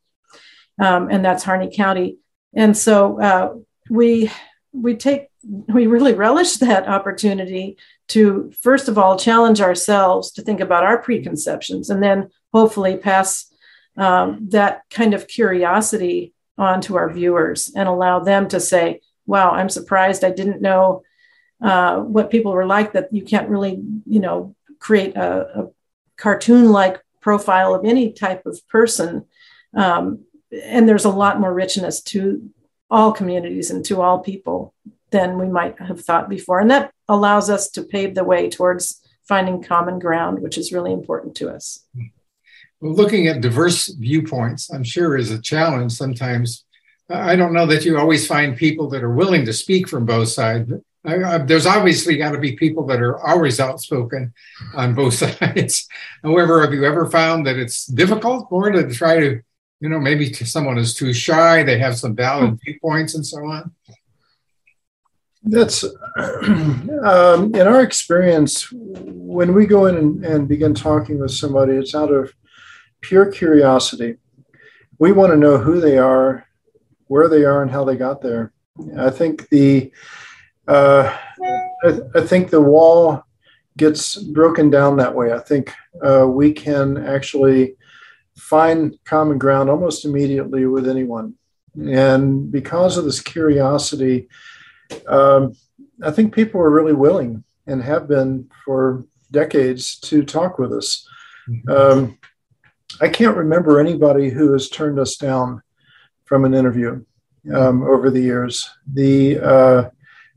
Um, 0.79 1.09
and 1.09 1.25
that's 1.25 1.43
Harney 1.43 1.75
County. 1.75 2.17
And 2.53 2.77
so 2.77 3.19
uh, 3.19 3.53
we 3.91 4.31
we 4.71 4.95
take 4.95 5.27
we 5.67 5.85
really 5.85 6.13
relish 6.13 6.55
that 6.57 6.87
opportunity 6.87 7.77
to 8.07 8.51
first 8.61 8.87
of 8.87 8.97
all 8.97 9.19
challenge 9.19 9.59
ourselves 9.59 10.31
to 10.31 10.41
think 10.41 10.61
about 10.61 10.85
our 10.85 11.01
preconceptions 11.01 11.89
and 11.89 12.01
then 12.01 12.29
hopefully 12.53 12.95
pass 12.95 13.51
um, 13.97 14.47
that 14.49 14.83
kind 14.89 15.13
of 15.13 15.27
curiosity 15.27 16.33
on 16.57 16.79
to 16.79 16.95
our 16.95 17.11
viewers 17.11 17.71
and 17.75 17.89
allow 17.89 18.19
them 18.19 18.47
to 18.47 18.59
say, 18.59 19.01
wow, 19.25 19.51
I'm 19.51 19.69
surprised 19.69 20.23
I 20.23 20.31
didn't 20.31 20.61
know 20.61 21.03
uh, 21.61 21.97
what 21.97 22.31
people 22.31 22.53
were 22.53 22.65
like 22.65 22.93
that 22.93 23.11
you 23.11 23.23
can't 23.23 23.49
really, 23.49 23.83
you 24.05 24.19
know, 24.21 24.55
create 24.79 25.17
a, 25.17 25.61
a 25.61 25.67
cartoon 26.15 26.71
like 26.71 27.01
profile 27.19 27.75
of 27.75 27.83
any 27.83 28.13
type 28.13 28.45
of 28.45 28.65
person. 28.69 29.25
Um, 29.75 30.25
and 30.63 30.87
there's 30.87 31.05
a 31.05 31.09
lot 31.09 31.39
more 31.39 31.53
richness 31.53 32.01
to 32.03 32.49
all 32.91 33.13
communities 33.13 33.71
and 33.71 33.83
to 33.85 34.01
all 34.01 34.19
people 34.19 34.73
than 35.11 35.39
we 35.39 35.47
might 35.47 35.79
have 35.79 36.01
thought 36.01 36.29
before. 36.29 36.59
And 36.59 36.69
that 36.69 36.91
allows 37.07 37.49
us 37.49 37.69
to 37.71 37.83
pave 37.83 38.13
the 38.13 38.23
way 38.23 38.49
towards 38.49 39.01
finding 39.27 39.63
common 39.63 39.97
ground, 39.97 40.39
which 40.39 40.57
is 40.57 40.73
really 40.73 40.91
important 40.91 41.35
to 41.35 41.49
us. 41.49 41.85
Well, 42.81 42.93
looking 42.93 43.27
at 43.27 43.41
diverse 43.41 43.87
viewpoints, 43.87 44.71
I'm 44.71 44.83
sure 44.83 45.17
is 45.17 45.31
a 45.31 45.41
challenge 45.41 45.93
sometimes. 45.93 46.65
I 47.09 47.35
don't 47.35 47.53
know 47.53 47.65
that 47.67 47.85
you 47.85 47.97
always 47.97 48.27
find 48.27 48.57
people 48.57 48.89
that 48.89 49.03
are 49.03 49.13
willing 49.13 49.45
to 49.45 49.53
speak 49.53 49.87
from 49.87 50.05
both 50.05 50.29
sides. 50.29 50.71
I, 51.03 51.15
I, 51.23 51.37
there's 51.39 51.65
obviously 51.65 52.17
got 52.17 52.31
to 52.31 52.39
be 52.39 52.55
people 52.55 52.85
that 52.87 53.01
are 53.01 53.19
always 53.25 53.59
outspoken 53.59 54.33
on 54.75 54.95
both 54.95 55.13
sides. 55.25 55.87
However, 56.23 56.61
have 56.61 56.73
you 56.73 56.85
ever 56.85 57.09
found 57.09 57.45
that 57.47 57.57
it's 57.57 57.85
difficult 57.85 58.51
more 58.51 58.71
to 58.71 58.93
try 58.93 59.19
to, 59.19 59.41
you 59.81 59.89
know, 59.89 59.99
maybe 59.99 60.31
someone 60.31 60.77
is 60.77 60.93
too 60.93 61.11
shy, 61.11 61.63
they 61.63 61.79
have 61.79 61.97
some 61.97 62.15
valid 62.15 62.59
viewpoints 62.63 63.15
and 63.15 63.25
so 63.25 63.39
on? 63.39 63.71
That's 65.43 65.83
um, 66.17 67.55
in 67.55 67.67
our 67.67 67.81
experience 67.81 68.71
when 68.71 69.55
we 69.55 69.65
go 69.65 69.87
in 69.87 69.97
and, 69.97 70.23
and 70.23 70.47
begin 70.47 70.75
talking 70.75 71.19
with 71.19 71.31
somebody, 71.31 71.73
it's 71.73 71.95
out 71.95 72.11
of 72.11 72.31
pure 73.01 73.31
curiosity. 73.31 74.17
We 74.99 75.13
want 75.13 75.33
to 75.33 75.37
know 75.37 75.57
who 75.57 75.81
they 75.81 75.97
are, 75.97 76.45
where 77.07 77.27
they 77.27 77.43
are, 77.43 77.63
and 77.63 77.71
how 77.71 77.83
they 77.83 77.95
got 77.95 78.21
there. 78.21 78.53
I 78.95 79.09
think 79.09 79.49
the 79.49 79.91
uh, 80.67 81.17
I, 81.83 81.99
I, 82.13 82.21
think 82.21 82.51
the 82.51 82.61
wall 82.61 83.23
gets 83.77 84.15
broken 84.15 84.69
down 84.69 84.97
that 84.97 85.13
way. 85.13 85.33
I 85.33 85.39
think 85.39 85.73
uh, 86.05 86.27
we 86.27 86.53
can 86.53 87.03
actually 87.03 87.75
find 88.37 88.97
common 89.05 89.37
ground 89.37 89.69
almost 89.69 90.05
immediately 90.05 90.65
with 90.65 90.87
anyone. 90.87 91.35
And 91.75 92.51
because 92.51 92.97
of 92.97 93.05
this 93.05 93.21
curiosity, 93.21 94.27
um, 95.07 95.53
I 96.03 96.11
think 96.11 96.33
people 96.33 96.59
are 96.61 96.69
really 96.69 96.93
willing 96.93 97.43
and 97.67 97.81
have 97.81 98.07
been 98.07 98.49
for 98.65 99.05
decades 99.31 99.97
to 99.99 100.23
talk 100.23 100.59
with 100.59 100.73
us. 100.73 101.07
Mm-hmm. 101.49 101.71
Um, 101.71 102.17
I 102.99 103.07
can't 103.07 103.37
remember 103.37 103.79
anybody 103.79 104.29
who 104.29 104.51
has 104.53 104.69
turned 104.69 104.99
us 104.99 105.15
down 105.15 105.61
from 106.25 106.45
an 106.45 106.53
interview 106.53 107.03
um, 107.53 107.83
over 107.83 108.09
the 108.09 108.21
years. 108.21 108.69
The 108.91 109.39
uh, 109.39 109.89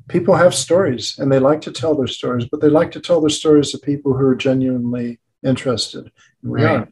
people 0.08 0.34
have 0.34 0.54
stories 0.54 1.18
and 1.18 1.30
they 1.30 1.38
like 1.38 1.60
to 1.62 1.72
tell 1.72 1.96
their 1.96 2.06
stories, 2.06 2.46
but 2.50 2.60
they 2.60 2.68
like 2.68 2.92
to 2.92 3.00
tell 3.00 3.20
their 3.20 3.30
stories 3.30 3.72
to 3.72 3.78
people 3.78 4.16
who 4.16 4.24
are 4.24 4.36
genuinely 4.36 5.18
interested. 5.42 6.10
We 6.42 6.62
right. 6.62 6.80
are. 6.80 6.88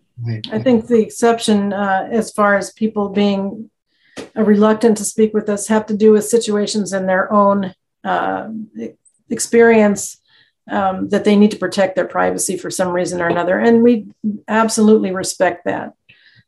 I 0.53 0.59
think 0.59 0.87
the 0.87 1.01
exception, 1.01 1.73
uh, 1.73 2.09
as 2.11 2.33
far 2.33 2.57
as 2.57 2.73
people 2.73 3.09
being 3.09 3.71
reluctant 4.35 4.97
to 4.99 5.05
speak 5.05 5.35
with 5.35 5.49
us, 5.49 5.69
have 5.69 5.87
to 5.87 5.97
do 5.97 6.13
with 6.13 6.25
situations 6.25 6.93
in 6.93 7.07
their 7.07 7.33
own 7.33 7.75
uh, 8.05 8.49
experience 9.31 10.19
um, 10.71 11.09
that 11.09 11.25
they 11.25 11.37
need 11.37 11.51
to 11.51 11.57
protect 11.57 11.97
their 11.97 12.07
privacy 12.07 12.57
for 12.57 12.71
some 12.71 12.91
reason 12.91 13.21
or 13.21 13.29
another. 13.29 13.59
And 13.59 13.83
we 13.83 14.07
absolutely 14.49 15.11
respect 15.13 15.65
that. 15.65 15.95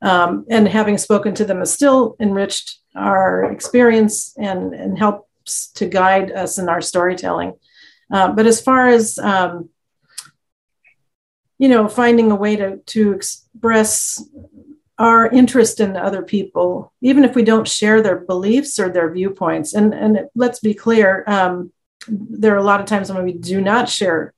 Um, 0.02 0.44
and 0.50 0.68
having 0.68 0.98
spoken 0.98 1.34
to 1.34 1.44
them 1.44 1.58
has 1.58 1.72
still 1.72 2.16
enriched 2.20 2.78
our 2.94 3.44
experience 3.50 4.34
and, 4.36 4.74
and 4.74 4.98
helps 4.98 5.68
to 5.72 5.86
guide 5.86 6.30
us 6.30 6.58
in 6.58 6.68
our 6.68 6.80
storytelling. 6.80 7.54
Uh, 8.12 8.30
but 8.32 8.46
as 8.46 8.60
far 8.60 8.88
as 8.88 9.18
um, 9.18 9.70
you 11.58 11.68
know, 11.68 11.88
finding 11.88 12.30
a 12.30 12.36
way 12.36 12.56
to 12.56 12.78
to 12.78 13.12
express 13.12 14.22
our 14.98 15.28
interest 15.28 15.80
in 15.80 15.96
other 15.96 16.22
people, 16.22 16.92
even 17.00 17.24
if 17.24 17.34
we 17.34 17.42
don't 17.42 17.66
share 17.66 18.00
their 18.00 18.18
beliefs 18.18 18.78
or 18.78 18.88
their 18.88 19.10
viewpoints. 19.10 19.74
And 19.74 19.94
and 19.94 20.28
let's 20.34 20.60
be 20.60 20.74
clear, 20.74 21.24
um, 21.26 21.72
there 22.08 22.54
are 22.54 22.58
a 22.58 22.64
lot 22.64 22.80
of 22.80 22.86
times 22.86 23.12
when 23.12 23.24
we 23.24 23.32
do 23.32 23.60
not 23.60 23.88
share 23.88 24.34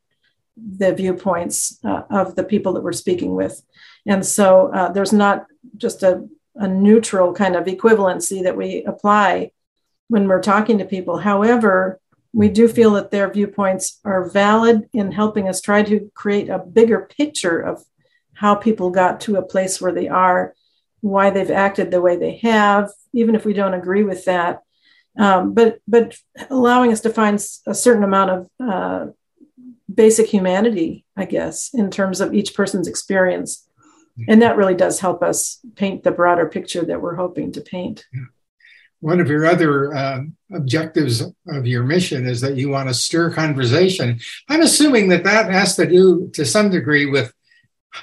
the 0.57 0.95
viewpoints 0.95 1.79
uh, 1.85 2.03
of 2.11 2.35
the 2.35 2.45
people 2.45 2.73
that 2.75 2.83
we're 2.83 2.93
speaking 2.93 3.35
with. 3.35 3.63
And 4.07 4.25
so 4.25 4.73
uh, 4.73 4.91
there's 4.93 5.13
not 5.13 5.47
just 5.77 6.03
a, 6.03 6.27
a 6.55 6.69
neutral 6.69 7.35
kind 7.35 7.57
of 7.57 7.67
equivalency 7.67 8.43
that 8.45 8.57
we 8.57 8.85
apply 8.85 9.51
when 10.09 10.29
we're 10.29 10.43
talking 10.43 10.79
to 10.79 10.85
people. 10.85 11.19
However, 11.19 12.01
we 12.37 12.51
do 12.51 12.69
feel 12.69 12.91
that 12.91 13.11
their 13.11 13.31
viewpoints 13.31 13.99
are 14.05 14.29
valid 14.29 14.91
in 14.93 15.11
helping 15.11 15.49
us 15.49 15.63
try 15.63 15.83
to 15.83 16.11
create 16.15 16.51
a 16.51 16.59
bigger 16.59 17.09
picture 17.19 17.59
of 17.59 17.83
how 18.35 18.55
people 18.55 18.91
got 18.91 19.23
to 19.23 19.37
a 19.37 19.43
place 19.43 19.81
where 19.81 19.95
they 19.95 20.07
are, 20.07 20.55
why 21.01 21.31
they've 21.31 21.51
acted 21.51 21.91
the 21.91 22.03
way 22.03 22.15
they 22.15 22.37
have, 22.43 22.91
even 23.15 23.35
if 23.35 23.47
we 23.47 23.55
don't 23.55 23.73
agree 23.73 24.05
with 24.05 24.27
that, 24.27 24.61
um, 25.19 25.55
but 25.55 25.79
but 25.89 26.15
allowing 26.51 26.93
us 26.93 27.01
to 27.01 27.09
find 27.09 27.43
a 27.67 27.75
certain 27.75 28.05
amount 28.05 28.31
of 28.31 28.51
uh, 28.61 29.07
basic 29.93 30.27
humanity, 30.27 31.07
I 31.17 31.25
guess, 31.25 31.71
in 31.73 31.91
terms 31.91 32.21
of 32.21 32.35
each 32.35 32.53
person's 32.53 32.87
experience, 32.87 33.67
and 34.29 34.43
that 34.43 34.59
really 34.59 34.75
does 34.75 35.01
help 35.01 35.23
us 35.23 35.59
paint 35.75 36.05
the 36.05 36.11
broader 36.11 36.47
picture 36.51 36.85
that 36.85 37.01
we're 37.01 37.15
hoping 37.15 37.53
to 37.53 37.63
paint. 37.63 38.05
One 39.01 39.21
of 39.21 39.29
your 39.29 39.47
other 39.47 39.95
uh, 39.95 40.21
objectives 40.53 41.23
of 41.49 41.67
your 41.67 41.85
mission 41.85 42.27
is 42.27 42.41
that 42.41 42.57
you 42.57 42.71
want 42.71 42.89
to 42.89 42.95
stir 42.95 43.33
conversation. 43.33 44.21
I'm 44.49 44.63
assuming 44.63 45.09
that 45.11 45.25
that 45.25 45.51
has 45.51 45.77
to 45.77 45.87
do 45.87 46.31
to 46.35 46.45
some 46.45 46.71
degree 46.71 47.07
with 47.07 47.33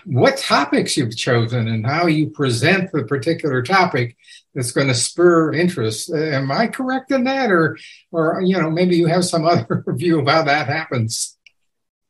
what 0.05 0.37
topics 0.37 0.97
you've 0.97 1.15
chosen 1.15 1.67
and 1.67 1.85
how 1.85 2.07
you 2.07 2.29
present 2.29 2.91
the 2.91 3.03
particular 3.03 3.61
topic 3.61 4.17
that's 4.53 4.71
going 4.71 4.87
to 4.87 4.95
spur 4.95 5.53
interest. 5.53 6.11
Uh, 6.11 6.17
am 6.17 6.51
I 6.51 6.67
correct 6.67 7.11
in 7.11 7.23
that, 7.25 7.51
or, 7.51 7.77
or 8.11 8.41
you 8.41 8.59
know, 8.59 8.69
maybe 8.69 8.95
you 8.95 9.07
have 9.07 9.25
some 9.25 9.45
other 9.47 9.83
view 9.87 10.19
of 10.19 10.27
how 10.27 10.43
that 10.43 10.67
happens? 10.67 11.37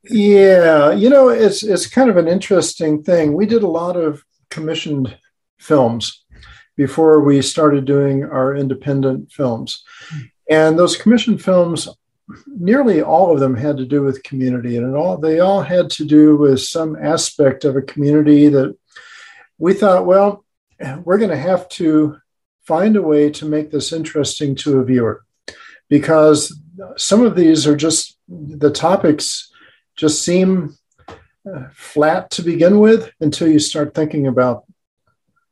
Yeah, 0.05 0.91
you 0.91 1.09
know, 1.09 1.29
it's 1.29 1.63
it's 1.63 1.87
kind 1.87 2.09
of 2.09 2.17
an 2.17 2.27
interesting 2.27 3.03
thing. 3.03 3.33
We 3.33 3.45
did 3.45 3.63
a 3.63 3.67
lot 3.67 3.95
of 3.95 4.23
commissioned 4.49 5.17
films 5.59 6.22
before 6.75 7.21
we 7.21 7.41
started 7.41 7.85
doing 7.85 8.23
our 8.23 8.55
independent 8.55 9.31
films, 9.31 9.83
and 10.49 10.77
those 10.77 10.97
commissioned 10.97 11.41
films 11.43 11.87
nearly 12.47 13.01
all 13.01 13.33
of 13.33 13.39
them 13.39 13.55
had 13.55 13.77
to 13.77 13.85
do 13.85 14.01
with 14.01 14.23
community 14.23 14.77
and 14.77 14.95
all 14.95 15.17
they 15.17 15.39
all 15.39 15.61
had 15.61 15.89
to 15.89 16.05
do 16.05 16.37
with 16.37 16.59
some 16.59 16.95
aspect 16.95 17.65
of 17.65 17.75
a 17.75 17.81
community 17.81 18.47
that 18.47 18.75
we 19.57 19.73
thought 19.73 20.05
well 20.05 20.45
we're 21.03 21.17
going 21.17 21.29
to 21.29 21.35
have 21.35 21.67
to 21.69 22.17
find 22.65 22.95
a 22.95 23.01
way 23.01 23.29
to 23.29 23.45
make 23.45 23.71
this 23.71 23.91
interesting 23.91 24.55
to 24.55 24.79
a 24.79 24.85
viewer 24.85 25.23
because 25.89 26.57
some 26.95 27.23
of 27.23 27.35
these 27.35 27.67
are 27.67 27.75
just 27.75 28.17
the 28.27 28.71
topics 28.71 29.51
just 29.95 30.23
seem 30.23 30.75
uh, 31.09 31.67
flat 31.73 32.31
to 32.31 32.41
begin 32.41 32.79
with 32.79 33.11
until 33.19 33.47
you 33.47 33.59
start 33.59 33.93
thinking 33.93 34.27
about 34.27 34.63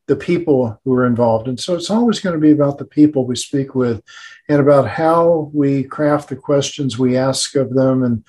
the 0.07 0.15
people 0.15 0.79
who 0.83 0.93
are 0.93 1.05
involved. 1.05 1.47
And 1.47 1.59
so 1.59 1.75
it's 1.75 1.89
always 1.89 2.19
going 2.19 2.33
to 2.33 2.41
be 2.41 2.51
about 2.51 2.77
the 2.77 2.85
people 2.85 3.25
we 3.25 3.35
speak 3.35 3.75
with 3.75 4.01
and 4.49 4.59
about 4.59 4.87
how 4.87 5.51
we 5.53 5.83
craft 5.83 6.29
the 6.29 6.35
questions 6.35 6.97
we 6.97 7.17
ask 7.17 7.55
of 7.55 7.73
them 7.73 8.03
and 8.03 8.23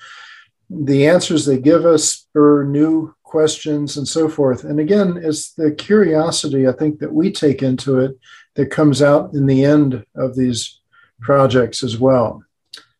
the 0.69 1.07
answers 1.07 1.45
they 1.45 1.59
give 1.59 1.85
us 1.85 2.27
for 2.33 2.65
new 2.65 3.13
questions 3.23 3.97
and 3.97 4.07
so 4.07 4.29
forth. 4.29 4.63
And 4.63 4.79
again, 4.79 5.19
it's 5.21 5.53
the 5.53 5.71
curiosity 5.71 6.67
I 6.67 6.71
think 6.71 6.99
that 6.99 7.13
we 7.13 7.31
take 7.31 7.63
into 7.63 7.99
it 7.99 8.17
that 8.55 8.67
comes 8.67 9.01
out 9.01 9.33
in 9.33 9.47
the 9.47 9.65
end 9.65 10.05
of 10.15 10.35
these 10.35 10.79
projects 11.19 11.83
as 11.83 11.97
well. 11.97 12.43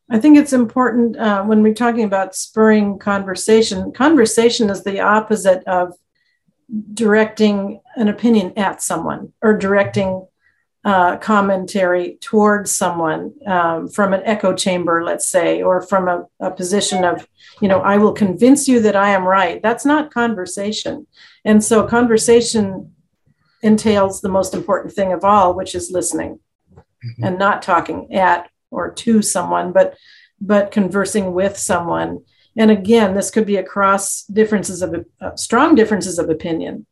I 0.09 0.19
think 0.19 0.37
it's 0.37 0.53
important 0.53 1.17
uh, 1.17 1.43
when 1.43 1.63
we're 1.63 1.73
talking 1.73 2.03
about 2.03 2.35
spurring 2.35 2.99
conversation. 2.99 3.91
Conversation 3.91 4.69
is 4.69 4.83
the 4.83 4.99
opposite 4.99 5.63
of 5.65 5.93
directing 6.93 7.81
an 7.95 8.07
opinion 8.07 8.53
at 8.57 8.81
someone 8.81 9.33
or 9.41 9.57
directing 9.57 10.25
uh, 10.85 11.15
commentary 11.17 12.17
towards 12.19 12.75
someone 12.75 13.33
um, 13.47 13.87
from 13.87 14.13
an 14.13 14.21
echo 14.25 14.53
chamber, 14.53 15.03
let's 15.03 15.29
say, 15.29 15.61
or 15.61 15.81
from 15.81 16.09
a, 16.09 16.25
a, 16.41 16.51
position 16.51 17.05
of, 17.05 17.25
you 17.61 17.69
know, 17.69 17.79
I 17.79 17.97
will 17.97 18.11
convince 18.11 18.67
you 18.67 18.81
that 18.81 18.95
I 18.95 19.11
am 19.11 19.23
right. 19.23 19.61
That's 19.61 19.85
not 19.85 20.13
conversation. 20.13 21.07
And 21.45 21.63
so 21.63 21.87
conversation 21.87 22.93
entails 23.61 24.19
the 24.19 24.29
most 24.29 24.53
important 24.53 24.93
thing 24.93 25.13
of 25.13 25.23
all, 25.23 25.53
which 25.53 25.73
is 25.73 25.89
listening 25.89 26.39
mm-hmm. 26.75 27.23
and 27.23 27.39
not 27.39 27.61
talking 27.61 28.13
at 28.13 28.49
or 28.69 28.91
to 28.91 29.21
someone, 29.21 29.71
but 29.71 29.95
but 30.41 30.71
conversing 30.71 31.33
with 31.33 31.57
someone 31.57 32.19
and 32.57 32.71
again, 32.71 33.15
this 33.15 33.31
could 33.31 33.45
be 33.45 33.57
across 33.57 34.23
differences 34.25 34.81
of 34.81 35.05
uh, 35.19 35.35
strong 35.35 35.75
differences 35.75 36.19
of 36.19 36.29
opinion, 36.29 36.85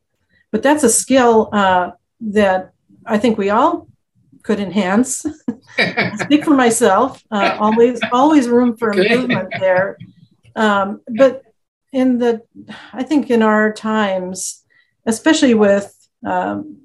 but 0.51 0.63
that's 0.63 0.84
a 0.84 0.89
skill 0.89 1.50
uh, 1.53 1.91
that 2.22 2.74
I 3.06 3.18
think 3.18 3.38
we 3.38 3.50
all 3.50 3.88
could 4.44 4.60
enhance. 4.60 5.25
Speak 6.18 6.46
for 6.46 6.56
myself. 6.56 7.24
Uh, 7.30 7.58
always, 7.60 8.00
always 8.12 8.50
room 8.50 8.75
for 8.75 8.91
improvement 8.91 9.53
there. 9.60 9.98
Um, 10.56 11.01
but 11.08 11.44
in 11.94 12.18
the, 12.18 12.41
I 12.94 13.03
think 13.03 13.30
in 13.30 13.41
our 13.41 13.72
times, 13.72 14.63
especially 15.06 15.53
with 15.53 15.96
um, 16.25 16.82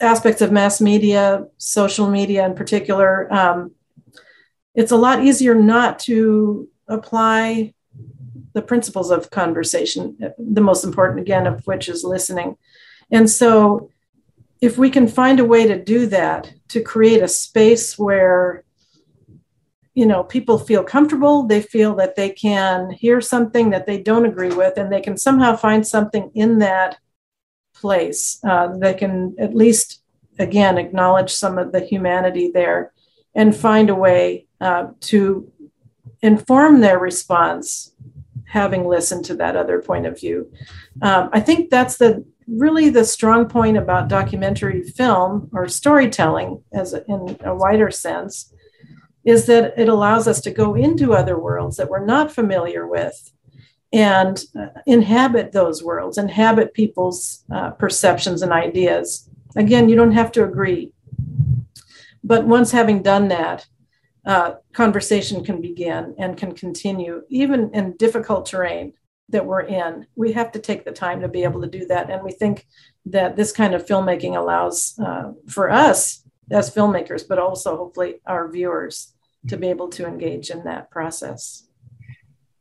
aspects 0.00 0.40
of 0.40 0.52
mass 0.52 0.80
media, 0.80 1.46
social 1.58 2.08
media 2.08 2.46
in 2.46 2.54
particular, 2.54 3.32
um, 3.32 3.72
it's 4.74 4.92
a 4.92 4.96
lot 4.96 5.24
easier 5.24 5.54
not 5.54 5.98
to 6.00 6.68
apply 6.88 7.74
the 8.52 8.62
principles 8.62 9.10
of 9.10 9.30
conversation, 9.30 10.16
the 10.38 10.60
most 10.60 10.84
important, 10.84 11.20
again, 11.20 11.46
of 11.46 11.66
which 11.66 11.88
is 11.88 12.04
listening. 12.04 12.56
And 13.10 13.28
so, 13.28 13.90
if 14.60 14.76
we 14.76 14.90
can 14.90 15.08
find 15.08 15.40
a 15.40 15.44
way 15.44 15.66
to 15.66 15.82
do 15.82 16.06
that, 16.06 16.52
to 16.68 16.82
create 16.82 17.22
a 17.22 17.28
space 17.28 17.98
where 17.98 18.64
you 19.94 20.06
know 20.06 20.22
people 20.22 20.58
feel 20.58 20.84
comfortable 20.84 21.46
they 21.46 21.60
feel 21.60 21.94
that 21.96 22.16
they 22.16 22.30
can 22.30 22.90
hear 22.90 23.20
something 23.20 23.70
that 23.70 23.86
they 23.86 24.00
don't 24.00 24.24
agree 24.24 24.54
with 24.54 24.78
and 24.78 24.92
they 24.92 25.00
can 25.00 25.16
somehow 25.16 25.56
find 25.56 25.86
something 25.86 26.30
in 26.34 26.58
that 26.58 26.96
place 27.74 28.38
uh, 28.44 28.68
they 28.78 28.94
can 28.94 29.34
at 29.38 29.54
least 29.54 30.02
again 30.38 30.78
acknowledge 30.78 31.32
some 31.32 31.58
of 31.58 31.72
the 31.72 31.80
humanity 31.80 32.50
there 32.52 32.92
and 33.34 33.54
find 33.56 33.90
a 33.90 33.94
way 33.94 34.46
uh, 34.60 34.86
to 35.00 35.50
inform 36.22 36.80
their 36.80 36.98
response 36.98 37.89
having 38.50 38.84
listened 38.84 39.24
to 39.24 39.34
that 39.36 39.54
other 39.56 39.80
point 39.80 40.06
of 40.06 40.18
view. 40.18 40.50
Um, 41.02 41.30
i 41.32 41.40
think 41.40 41.70
that's 41.70 41.96
the 41.98 42.24
really 42.48 42.90
the 42.90 43.04
strong 43.04 43.48
point 43.48 43.76
about 43.76 44.08
documentary 44.08 44.82
film 44.82 45.48
or 45.52 45.68
storytelling 45.68 46.62
as 46.72 46.92
in 46.92 47.38
a 47.44 47.54
wider 47.54 47.90
sense 47.90 48.52
is 49.24 49.46
that 49.46 49.74
it 49.78 49.88
allows 49.88 50.26
us 50.26 50.40
to 50.40 50.50
go 50.50 50.74
into 50.74 51.14
other 51.14 51.38
worlds 51.38 51.76
that 51.76 51.88
we're 51.88 52.04
not 52.04 52.32
familiar 52.32 52.86
with 52.88 53.32
and 53.92 54.44
uh, 54.58 54.66
inhabit 54.86 55.52
those 55.52 55.82
worlds 55.82 56.18
inhabit 56.18 56.74
people's 56.74 57.44
uh, 57.54 57.70
perceptions 57.70 58.42
and 58.42 58.52
ideas. 58.52 59.28
Again 59.54 59.88
you 59.88 59.94
don't 59.94 60.18
have 60.20 60.32
to 60.32 60.44
agree 60.44 60.92
but 62.24 62.46
once 62.46 62.72
having 62.72 63.02
done 63.02 63.28
that 63.28 63.66
uh, 64.30 64.54
conversation 64.72 65.42
can 65.42 65.60
begin 65.60 66.14
and 66.16 66.36
can 66.36 66.52
continue 66.52 67.24
even 67.28 67.68
in 67.74 67.96
difficult 67.96 68.46
terrain 68.46 68.92
that 69.28 69.44
we're 69.44 69.62
in. 69.62 70.06
We 70.14 70.30
have 70.34 70.52
to 70.52 70.60
take 70.60 70.84
the 70.84 70.92
time 70.92 71.20
to 71.22 71.28
be 71.28 71.42
able 71.42 71.60
to 71.62 71.66
do 71.66 71.84
that. 71.86 72.10
And 72.10 72.22
we 72.22 72.30
think 72.30 72.68
that 73.06 73.34
this 73.34 73.50
kind 73.50 73.74
of 73.74 73.86
filmmaking 73.86 74.36
allows 74.36 74.96
uh, 75.04 75.32
for 75.48 75.68
us 75.68 76.22
as 76.48 76.72
filmmakers, 76.72 77.26
but 77.28 77.40
also 77.40 77.76
hopefully 77.76 78.20
our 78.24 78.48
viewers 78.48 79.12
to 79.48 79.56
be 79.56 79.66
able 79.66 79.88
to 79.88 80.06
engage 80.06 80.50
in 80.50 80.62
that 80.62 80.92
process. 80.92 81.66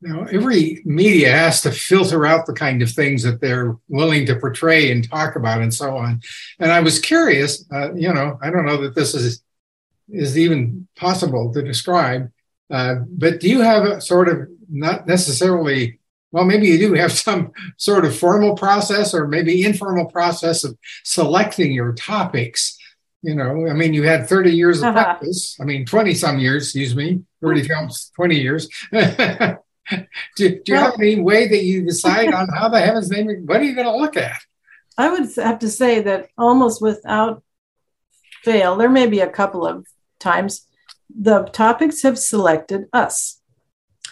Now, 0.02 0.24
every 0.24 0.82
media 0.86 1.32
has 1.32 1.62
to 1.62 1.72
filter 1.72 2.26
out 2.26 2.48
the 2.48 2.54
kind 2.54 2.82
of 2.82 2.90
things 2.90 3.22
that 3.22 3.42
they're 3.42 3.78
willing 3.90 4.26
to 4.26 4.38
portray 4.38 4.92
and 4.92 5.08
talk 5.08 5.36
about 5.36 5.62
and 5.62 5.74
so 5.74 5.96
on. 5.96 6.22
And 6.58 6.72
I 6.72 6.80
was 6.80 6.98
curious, 6.98 7.64
uh, 7.72 7.94
you 7.94 8.12
know, 8.12 8.40
I 8.42 8.50
don't 8.50 8.66
know 8.66 8.82
that 8.82 8.96
this 8.96 9.14
is 9.14 9.44
is 10.12 10.38
even 10.38 10.88
possible 10.96 11.54
to 11.54 11.62
describe, 11.62 12.32
uh, 12.72 12.96
but 13.08 13.40
do 13.40 13.50
you 13.50 13.62
have 13.62 13.84
a 13.84 14.02
sort 14.02 14.30
of 14.30 14.48
not 14.70 15.08
necessarily 15.08 16.00
well, 16.32 16.46
maybe 16.46 16.68
you 16.68 16.78
do 16.78 16.94
have 16.94 17.12
some 17.28 17.52
sort 17.78 18.06
of 18.06 18.16
formal 18.16 18.56
process 18.56 19.14
or 19.14 19.28
maybe 19.28 19.64
informal 19.64 20.06
process 20.06 20.64
of 20.64 20.78
selecting 21.04 21.72
your 21.72 21.94
topics. 21.94 22.78
You 23.22 23.36
know, 23.36 23.68
I 23.68 23.74
mean, 23.74 23.94
you 23.94 24.04
had 24.04 24.30
30 24.30 24.52
years 24.52 24.78
of 24.78 24.86
uh-huh. 24.86 25.04
practice. 25.04 25.58
I 25.60 25.66
mean, 25.66 25.86
20 25.86 26.14
some 26.14 26.40
years, 26.40 26.64
excuse 26.64 26.96
me, 26.96 27.22
30 27.42 27.68
films, 27.68 28.12
20 28.16 28.36
years. 28.36 28.70
do, 28.92 29.00
do, 30.38 30.46
you 30.46 30.64
well, 30.70 30.92
have 30.92 31.00
any 31.00 31.20
way 31.20 31.48
that 31.48 31.64
you 31.64 31.84
decide 31.84 32.34
on 32.34 32.48
how 32.48 32.70
the 32.70 32.80
heavens 32.80 33.10
name, 33.10 33.28
what 33.46 33.60
are 33.60 33.64
you 33.64 33.76
going 33.76 33.88
to 33.88 33.96
look 33.98 34.16
at? 34.16 34.40
I 34.98 35.10
would 35.10 35.30
have 35.36 35.60
to 35.60 35.70
say 35.70 36.02
that 36.02 36.30
almost 36.38 36.82
without 36.82 37.44
fail, 38.44 38.78
there 38.78 38.90
may 38.90 39.08
be 39.08 39.20
a 39.20 39.30
couple 39.30 39.66
of 39.66 39.86
times 40.20 40.68
the 41.16 41.44
topics 41.54 42.04
have 42.04 42.20
selected 42.20 42.86
us. 42.94 43.42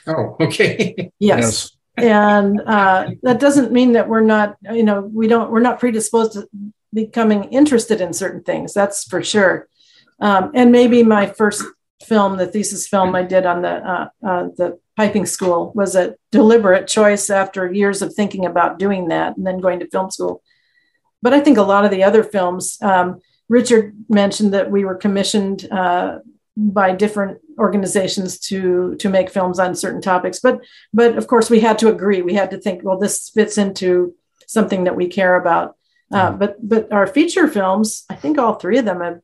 Oh, 0.08 0.36
okay. 0.40 1.12
yes. 1.20 1.42
yes 1.42 1.78
and 1.98 2.62
uh, 2.62 3.10
that 3.24 3.40
doesn't 3.40 3.72
mean 3.72 3.94
that 3.94 4.08
we're 4.08 4.22
not 4.22 4.56
you 4.72 4.84
know 4.84 5.02
we 5.02 5.28
don't 5.28 5.52
we're 5.52 5.60
not 5.60 5.80
predisposed 5.80 6.34
to 6.34 6.48
becoming 6.94 7.46
interested 7.46 8.00
in 8.00 8.14
certain 8.14 8.44
things 8.44 8.74
that's 8.74 9.04
for 9.06 9.24
sure 9.24 9.68
um, 10.20 10.52
and 10.54 10.72
maybe 10.72 11.04
my 11.04 11.26
first 11.26 11.64
film 12.04 12.38
the 12.38 12.46
thesis 12.46 12.88
film 12.88 13.16
i 13.16 13.24
did 13.24 13.46
on 13.46 13.64
the 13.64 13.70
uh, 13.70 14.10
uh, 14.26 14.44
the 14.58 14.80
piping 14.96 15.26
school 15.26 15.72
was 15.76 15.96
a 15.96 16.16
deliberate 16.32 16.88
choice 16.88 17.30
after 17.30 17.72
years 17.72 18.02
of 18.02 18.14
thinking 18.14 18.46
about 18.46 18.80
doing 18.80 19.08
that 19.08 19.36
and 19.36 19.46
then 19.46 19.60
going 19.60 19.80
to 19.80 19.90
film 19.90 20.12
school 20.12 20.44
but 21.22 21.34
i 21.34 21.40
think 21.40 21.58
a 21.58 21.64
lot 21.64 21.84
of 21.84 21.92
the 21.92 22.04
other 22.04 22.24
films 22.24 22.78
um, 22.84 23.20
richard 23.50 23.96
mentioned 24.10 24.54
that 24.54 24.70
we 24.72 24.86
were 24.86 24.96
commissioned 24.96 25.68
uh, 25.72 26.20
by 26.58 26.92
different 26.92 27.40
organizations 27.60 28.40
to 28.40 28.96
to 28.96 29.10
make 29.10 29.30
films 29.30 29.60
on 29.60 29.76
certain 29.76 30.02
topics 30.02 30.40
but 30.40 30.60
but 30.92 31.16
of 31.16 31.28
course 31.28 31.50
we 31.50 31.60
had 31.60 31.78
to 31.80 31.90
agree. 31.90 32.22
We 32.22 32.34
had 32.34 32.52
to 32.52 32.58
think 32.58 32.84
well 32.84 32.98
this 32.98 33.30
fits 33.30 33.58
into 33.58 34.16
something 34.48 34.86
that 34.86 34.96
we 34.96 35.08
care 35.08 35.36
about. 35.36 35.76
Uh, 36.12 36.30
mm-hmm. 36.30 36.38
but 36.40 36.56
but 36.68 36.92
our 36.92 37.06
feature 37.06 37.48
films 37.48 38.06
i 38.10 38.16
think 38.16 38.38
all 38.38 38.54
three 38.56 38.78
of 38.78 38.86
them 38.86 39.02
have 39.02 39.20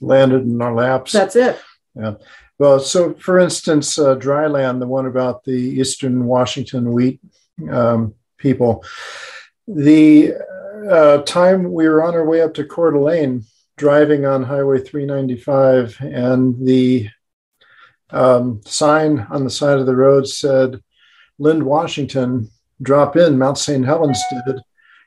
landed 0.00 0.42
in 0.42 0.60
our 0.62 0.74
laps. 0.74 1.12
That's 1.12 1.36
it. 1.36 1.58
Yeah. 1.94 2.14
Well 2.58 2.78
so 2.78 3.14
for 3.14 3.38
instance 3.40 3.98
uh, 3.98 4.16
dryland 4.16 4.78
the 4.78 4.86
one 4.86 5.06
about 5.06 5.44
the 5.44 5.52
eastern 5.80 6.26
washington 6.26 6.92
wheat 6.92 7.20
um, 7.70 8.14
people 8.36 8.84
the 9.66 10.34
uh, 10.90 11.18
time 11.22 11.72
we 11.72 11.88
were 11.88 12.02
on 12.02 12.14
our 12.14 12.24
way 12.24 12.40
up 12.40 12.54
to 12.54 12.64
Coeur 12.64 12.92
d'Alene, 12.92 13.44
driving 13.76 14.24
on 14.26 14.42
Highway 14.42 14.80
395, 14.80 15.98
and 16.00 16.66
the 16.66 17.08
um, 18.10 18.60
sign 18.64 19.26
on 19.30 19.44
the 19.44 19.50
side 19.50 19.78
of 19.78 19.86
the 19.86 19.96
road 19.96 20.28
said, 20.28 20.82
Lind, 21.38 21.62
Washington, 21.62 22.50
drop 22.80 23.16
in, 23.16 23.38
Mount 23.38 23.58
St. 23.58 23.84
Helens 23.84 24.22
did, 24.46 24.60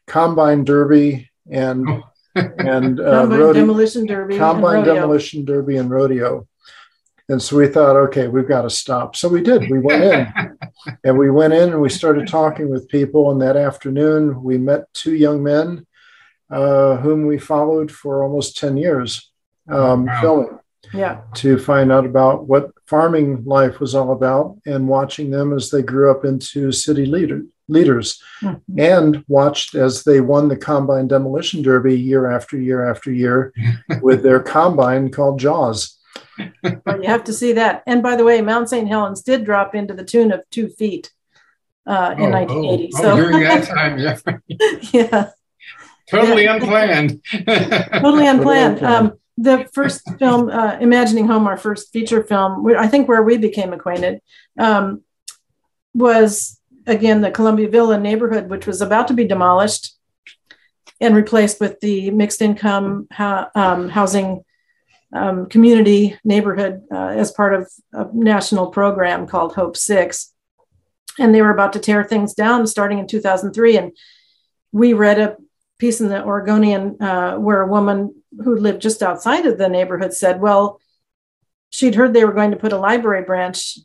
Combine 0.08 0.64
Derby, 0.64 1.30
and 1.50 1.88
oh. 1.88 2.02
and 2.36 3.00
uh, 3.00 3.22
Combine 3.22 3.40
rodeo, 3.40 3.54
Demolition 3.54 4.06
Derby, 4.06 4.38
Combine 4.38 4.84
Demolition 4.84 5.46
Derby, 5.46 5.78
and 5.78 5.90
Rodeo. 5.90 6.48
And 7.30 7.42
so 7.42 7.58
we 7.58 7.68
thought, 7.68 7.96
okay, 7.96 8.28
we've 8.28 8.48
got 8.48 8.64
to 8.64 8.70
stop. 8.70 9.16
So 9.16 9.30
we 9.30 9.42
did. 9.42 9.70
We 9.70 9.80
went 9.80 10.04
in 10.04 10.55
and 11.04 11.18
we 11.18 11.30
went 11.30 11.54
in 11.54 11.72
and 11.72 11.82
we 11.82 11.90
started 11.90 12.28
talking 12.28 12.70
with 12.70 12.90
people. 12.90 13.32
And 13.32 13.42
that 13.42 13.58
afternoon, 13.58 14.44
we 14.44 14.58
met 14.58 14.94
two 14.94 15.16
young 15.16 15.44
men 15.44 15.86
uh, 16.50 16.98
whom 16.98 17.26
we 17.26 17.38
followed 17.38 17.92
for 17.92 18.24
almost 18.24 18.58
10 18.58 18.78
years 18.78 19.32
um, 19.70 20.06
wow. 20.06 20.22
filming. 20.22 20.60
Yeah. 20.94 21.22
To 21.36 21.58
find 21.58 21.92
out 21.92 22.06
about 22.06 22.48
what 22.48 22.72
farming 22.86 23.44
life 23.46 23.80
was 23.80 23.96
all 23.96 24.12
about 24.12 24.58
and 24.66 24.88
watching 24.88 25.32
them 25.32 25.54
as 25.54 25.72
they 25.72 25.82
grew 25.82 26.12
up 26.12 26.26
into 26.26 26.72
city 26.72 27.06
leader, 27.08 27.42
leaders 27.68 28.22
mm-hmm. 28.42 28.80
and 28.80 29.24
watched 29.28 29.74
as 29.74 30.04
they 30.04 30.22
won 30.22 30.48
the 30.48 30.58
Combine 30.58 31.08
Demolition 31.08 31.64
Derby 31.64 32.00
year 32.00 32.30
after 32.30 32.58
year 32.58 32.88
after 32.88 33.12
year 33.12 33.52
with 34.02 34.22
their 34.22 34.40
combine 34.40 35.10
called 35.10 35.40
Jaws. 35.40 35.98
But 36.62 37.04
you 37.04 37.10
have 37.10 37.24
to 37.26 37.34
see 37.34 37.54
that. 37.54 37.84
And 37.88 38.02
by 38.04 38.16
the 38.16 38.24
way, 38.24 38.42
Mount 38.42 38.70
St. 38.70 38.88
Helens 38.88 39.22
did 39.22 39.46
drop 39.46 39.76
into 39.76 39.94
the 39.94 40.04
tune 40.04 40.32
of 40.32 40.42
two 40.52 40.70
feet 40.70 41.12
uh, 41.86 42.16
in 42.18 42.26
oh, 42.26 42.30
1980. 42.30 42.92
Oh, 42.94 43.02
so 43.02 43.12
oh, 43.12 43.16
during 43.16 43.44
that 43.44 43.64
time, 43.68 44.00
yeah. 44.00 44.18
yeah. 44.92 45.30
Totally 46.10 46.44
yeah. 46.44 46.56
unplanned. 46.56 47.22
totally 47.48 48.28
unplanned. 48.28 48.84
Um, 48.84 49.14
the 49.38 49.68
first 49.74 50.02
film, 50.18 50.50
uh, 50.50 50.78
Imagining 50.80 51.28
Home, 51.28 51.48
our 51.48 51.58
first 51.58 51.92
feature 51.92 52.24
film, 52.24 52.66
I 52.78 52.88
think 52.88 53.08
where 53.08 53.24
we 53.24 53.38
became 53.38 53.74
acquainted, 53.74 54.22
um, 54.58 55.04
was 55.94 56.60
again 56.88 57.22
the 57.22 57.32
Columbia 57.32 57.70
Villa 57.70 58.00
neighborhood, 58.00 58.50
which 58.50 58.68
was 58.68 58.82
about 58.82 59.08
to 59.08 59.14
be 59.14 59.26
demolished 59.26 59.96
and 61.02 61.16
replaced 61.16 61.60
with 61.60 61.80
the 61.82 62.12
mixed 62.12 62.42
income 62.42 63.08
um, 63.18 63.90
housing 63.90 64.45
um, 65.14 65.48
community 65.48 66.18
neighborhood 66.24 66.84
uh, 66.92 67.08
as 67.08 67.32
part 67.32 67.54
of 67.54 67.72
a 67.94 68.08
national 68.14 68.68
program 68.68 69.28
called 69.28 69.56
Hope 69.56 69.78
Six. 69.78 70.34
And 71.18 71.34
they 71.34 71.42
were 71.42 71.54
about 71.54 71.74
to 71.74 71.80
tear 71.80 72.04
things 72.04 72.34
down 72.34 72.68
starting 72.68 73.00
in 73.00 73.08
2003. 73.08 73.78
And 73.78 73.92
we 74.72 74.94
read 74.94 75.20
a 75.20 75.38
piece 75.78 76.02
in 76.02 76.10
the 76.10 76.24
Oregonian 76.24 77.02
uh, 77.02 77.36
where 77.36 77.62
a 77.62 77.68
woman 77.68 78.16
who 78.44 78.56
lived 78.56 78.82
just 78.82 79.02
outside 79.02 79.46
of 79.46 79.58
the 79.58 79.70
neighborhood 79.70 80.14
said, 80.14 80.42
well, 80.42 80.82
she'd 81.70 81.96
heard 81.96 82.14
they 82.14 82.26
were 82.26 82.34
going 82.34 82.52
to 82.52 82.58
put 82.58 82.74
a 82.74 82.78
library 82.78 83.24
branch 83.24 83.78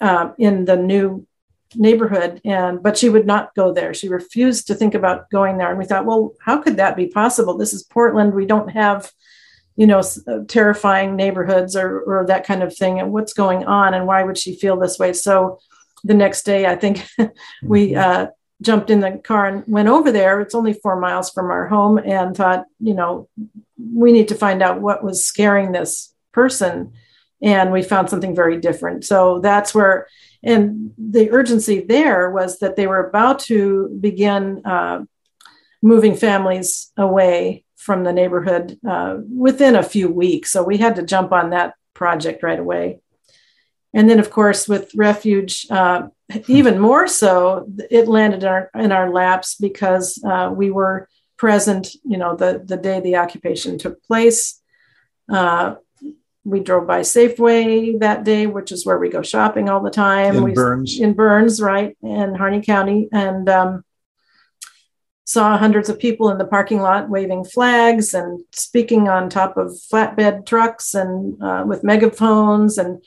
uh, 0.00 0.32
in 0.38 0.64
the 0.64 0.76
new 0.76 1.26
neighborhood 1.74 2.40
and 2.44 2.82
but 2.82 2.96
she 2.96 3.10
would 3.10 3.26
not 3.26 3.54
go 3.54 3.74
there 3.74 3.92
she 3.92 4.08
refused 4.08 4.66
to 4.66 4.74
think 4.74 4.94
about 4.94 5.28
going 5.28 5.58
there 5.58 5.68
and 5.68 5.78
we 5.78 5.84
thought 5.84 6.06
well 6.06 6.32
how 6.40 6.56
could 6.62 6.78
that 6.78 6.96
be 6.96 7.06
possible 7.08 7.58
this 7.58 7.74
is 7.74 7.82
portland 7.82 8.32
we 8.32 8.46
don't 8.46 8.70
have 8.70 9.10
you 9.78 9.86
know, 9.86 10.00
uh, 10.26 10.40
terrifying 10.48 11.14
neighborhoods 11.14 11.76
or, 11.76 12.00
or 12.00 12.26
that 12.26 12.44
kind 12.44 12.64
of 12.64 12.76
thing, 12.76 12.98
and 12.98 13.12
what's 13.12 13.32
going 13.32 13.64
on, 13.64 13.94
and 13.94 14.08
why 14.08 14.24
would 14.24 14.36
she 14.36 14.56
feel 14.56 14.76
this 14.76 14.98
way? 14.98 15.12
So 15.12 15.60
the 16.02 16.14
next 16.14 16.42
day, 16.42 16.66
I 16.66 16.74
think 16.74 17.06
we 17.62 17.90
mm-hmm. 17.92 17.98
uh, 17.98 18.26
jumped 18.60 18.90
in 18.90 18.98
the 18.98 19.20
car 19.22 19.46
and 19.46 19.62
went 19.68 19.86
over 19.86 20.10
there. 20.10 20.40
It's 20.40 20.56
only 20.56 20.72
four 20.72 20.98
miles 20.98 21.30
from 21.30 21.52
our 21.52 21.68
home, 21.68 21.96
and 21.96 22.36
thought, 22.36 22.64
you 22.80 22.92
know, 22.92 23.28
we 23.94 24.10
need 24.10 24.26
to 24.28 24.34
find 24.34 24.64
out 24.64 24.80
what 24.80 25.04
was 25.04 25.24
scaring 25.24 25.70
this 25.70 26.12
person. 26.32 26.92
And 27.40 27.70
we 27.70 27.82
found 27.82 28.10
something 28.10 28.34
very 28.34 28.60
different. 28.60 29.04
So 29.04 29.38
that's 29.38 29.72
where, 29.72 30.08
and 30.42 30.90
the 30.98 31.30
urgency 31.30 31.82
there 31.82 32.32
was 32.32 32.58
that 32.58 32.74
they 32.74 32.88
were 32.88 33.06
about 33.06 33.38
to 33.44 33.96
begin 34.00 34.66
uh, 34.66 35.04
moving 35.80 36.16
families 36.16 36.90
away 36.96 37.64
from 37.88 38.04
the 38.04 38.12
neighborhood 38.12 38.78
uh, 38.86 39.16
within 39.34 39.74
a 39.74 39.82
few 39.82 40.10
weeks. 40.10 40.52
So 40.52 40.62
we 40.62 40.76
had 40.76 40.96
to 40.96 41.02
jump 41.02 41.32
on 41.32 41.50
that 41.50 41.72
project 41.94 42.42
right 42.42 42.58
away. 42.58 43.00
And 43.94 44.10
then, 44.10 44.20
of 44.20 44.28
course, 44.28 44.68
with 44.68 44.94
refuge, 44.94 45.66
uh, 45.70 46.08
even 46.48 46.78
more 46.78 47.08
so, 47.08 47.66
it 47.90 48.06
landed 48.06 48.42
in 48.42 48.48
our, 48.48 48.70
in 48.74 48.92
our 48.92 49.08
laps 49.10 49.54
because 49.54 50.22
uh, 50.22 50.50
we 50.54 50.70
were 50.70 51.08
present, 51.38 51.88
you 52.04 52.18
know, 52.18 52.36
the, 52.36 52.62
the 52.62 52.76
day 52.76 53.00
the 53.00 53.16
occupation 53.16 53.78
took 53.78 54.02
place. 54.02 54.60
Uh, 55.32 55.76
we 56.44 56.60
drove 56.60 56.86
by 56.86 57.00
Safeway 57.00 57.98
that 58.00 58.22
day, 58.22 58.46
which 58.46 58.70
is 58.70 58.84
where 58.84 58.98
we 58.98 59.08
go 59.08 59.22
shopping 59.22 59.70
all 59.70 59.82
the 59.82 59.90
time. 59.90 60.36
In 60.36 60.44
we, 60.44 60.52
Burns. 60.52 61.00
In 61.00 61.14
Burns, 61.14 61.62
right, 61.62 61.96
in 62.02 62.34
Harney 62.34 62.60
County. 62.60 63.08
And 63.12 63.48
um, 63.48 63.82
saw 65.28 65.58
hundreds 65.58 65.90
of 65.90 65.98
people 65.98 66.30
in 66.30 66.38
the 66.38 66.46
parking 66.46 66.80
lot 66.80 67.10
waving 67.10 67.44
flags 67.44 68.14
and 68.14 68.42
speaking 68.52 69.10
on 69.10 69.28
top 69.28 69.58
of 69.58 69.78
flatbed 69.92 70.46
trucks 70.46 70.94
and 70.94 71.40
uh, 71.42 71.64
with 71.66 71.84
megaphones. 71.84 72.78
And 72.78 73.04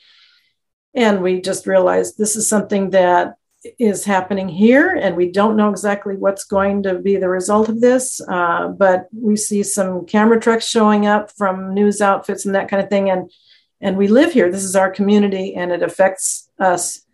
and 0.94 1.20
we 1.20 1.40
just 1.40 1.66
realized 1.66 2.18
this 2.18 2.36
is 2.36 2.48
something 2.48 2.90
that 2.90 3.34
is 3.80 4.04
happening 4.04 4.48
here 4.48 4.94
and 4.94 5.16
we 5.16 5.32
don't 5.32 5.56
know 5.56 5.68
exactly 5.68 6.14
what's 6.14 6.44
going 6.44 6.84
to 6.84 6.98
be 6.98 7.16
the 7.16 7.28
result 7.28 7.68
of 7.68 7.80
this 7.80 8.20
uh, 8.28 8.68
but 8.68 9.08
we 9.12 9.36
see 9.36 9.62
some 9.62 10.04
camera 10.04 10.38
trucks 10.38 10.66
showing 10.66 11.06
up 11.06 11.30
from 11.32 11.72
news 11.74 12.00
outfits 12.00 12.44
and 12.44 12.54
that 12.54 12.68
kind 12.68 12.82
of 12.82 12.88
thing. 12.88 13.10
And 13.10 13.32
and 13.80 13.96
we 13.96 14.06
live 14.06 14.32
here. 14.32 14.48
This 14.48 14.62
is 14.62 14.76
our 14.76 14.92
community 14.92 15.56
and 15.56 15.72
it 15.72 15.82
affects 15.82 16.48
us 16.60 17.04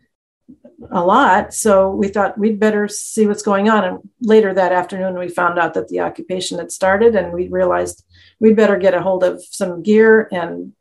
a 0.91 1.05
lot. 1.05 1.53
So 1.53 1.91
we 1.91 2.09
thought 2.09 2.39
we'd 2.39 2.61
better 2.61 2.89
see 2.89 3.27
what's 3.27 3.43
going 3.43 3.69
on. 3.69 3.85
And 3.85 3.99
later 4.21 4.55
that 4.55 4.73
afternoon, 4.73 5.19
we 5.19 5.29
found 5.29 5.59
out 5.59 5.75
that 5.75 5.89
the 5.89 6.01
occupation 6.01 6.59
had 6.59 6.71
started, 6.71 7.17
and 7.17 7.33
we 7.33 7.49
realized 7.49 8.05
we'd 8.39 8.57
better 8.57 8.77
get 8.77 8.95
a 8.95 9.03
hold 9.03 9.25
of 9.25 9.43
some 9.45 9.83
gear 9.83 10.29
and 10.31 10.73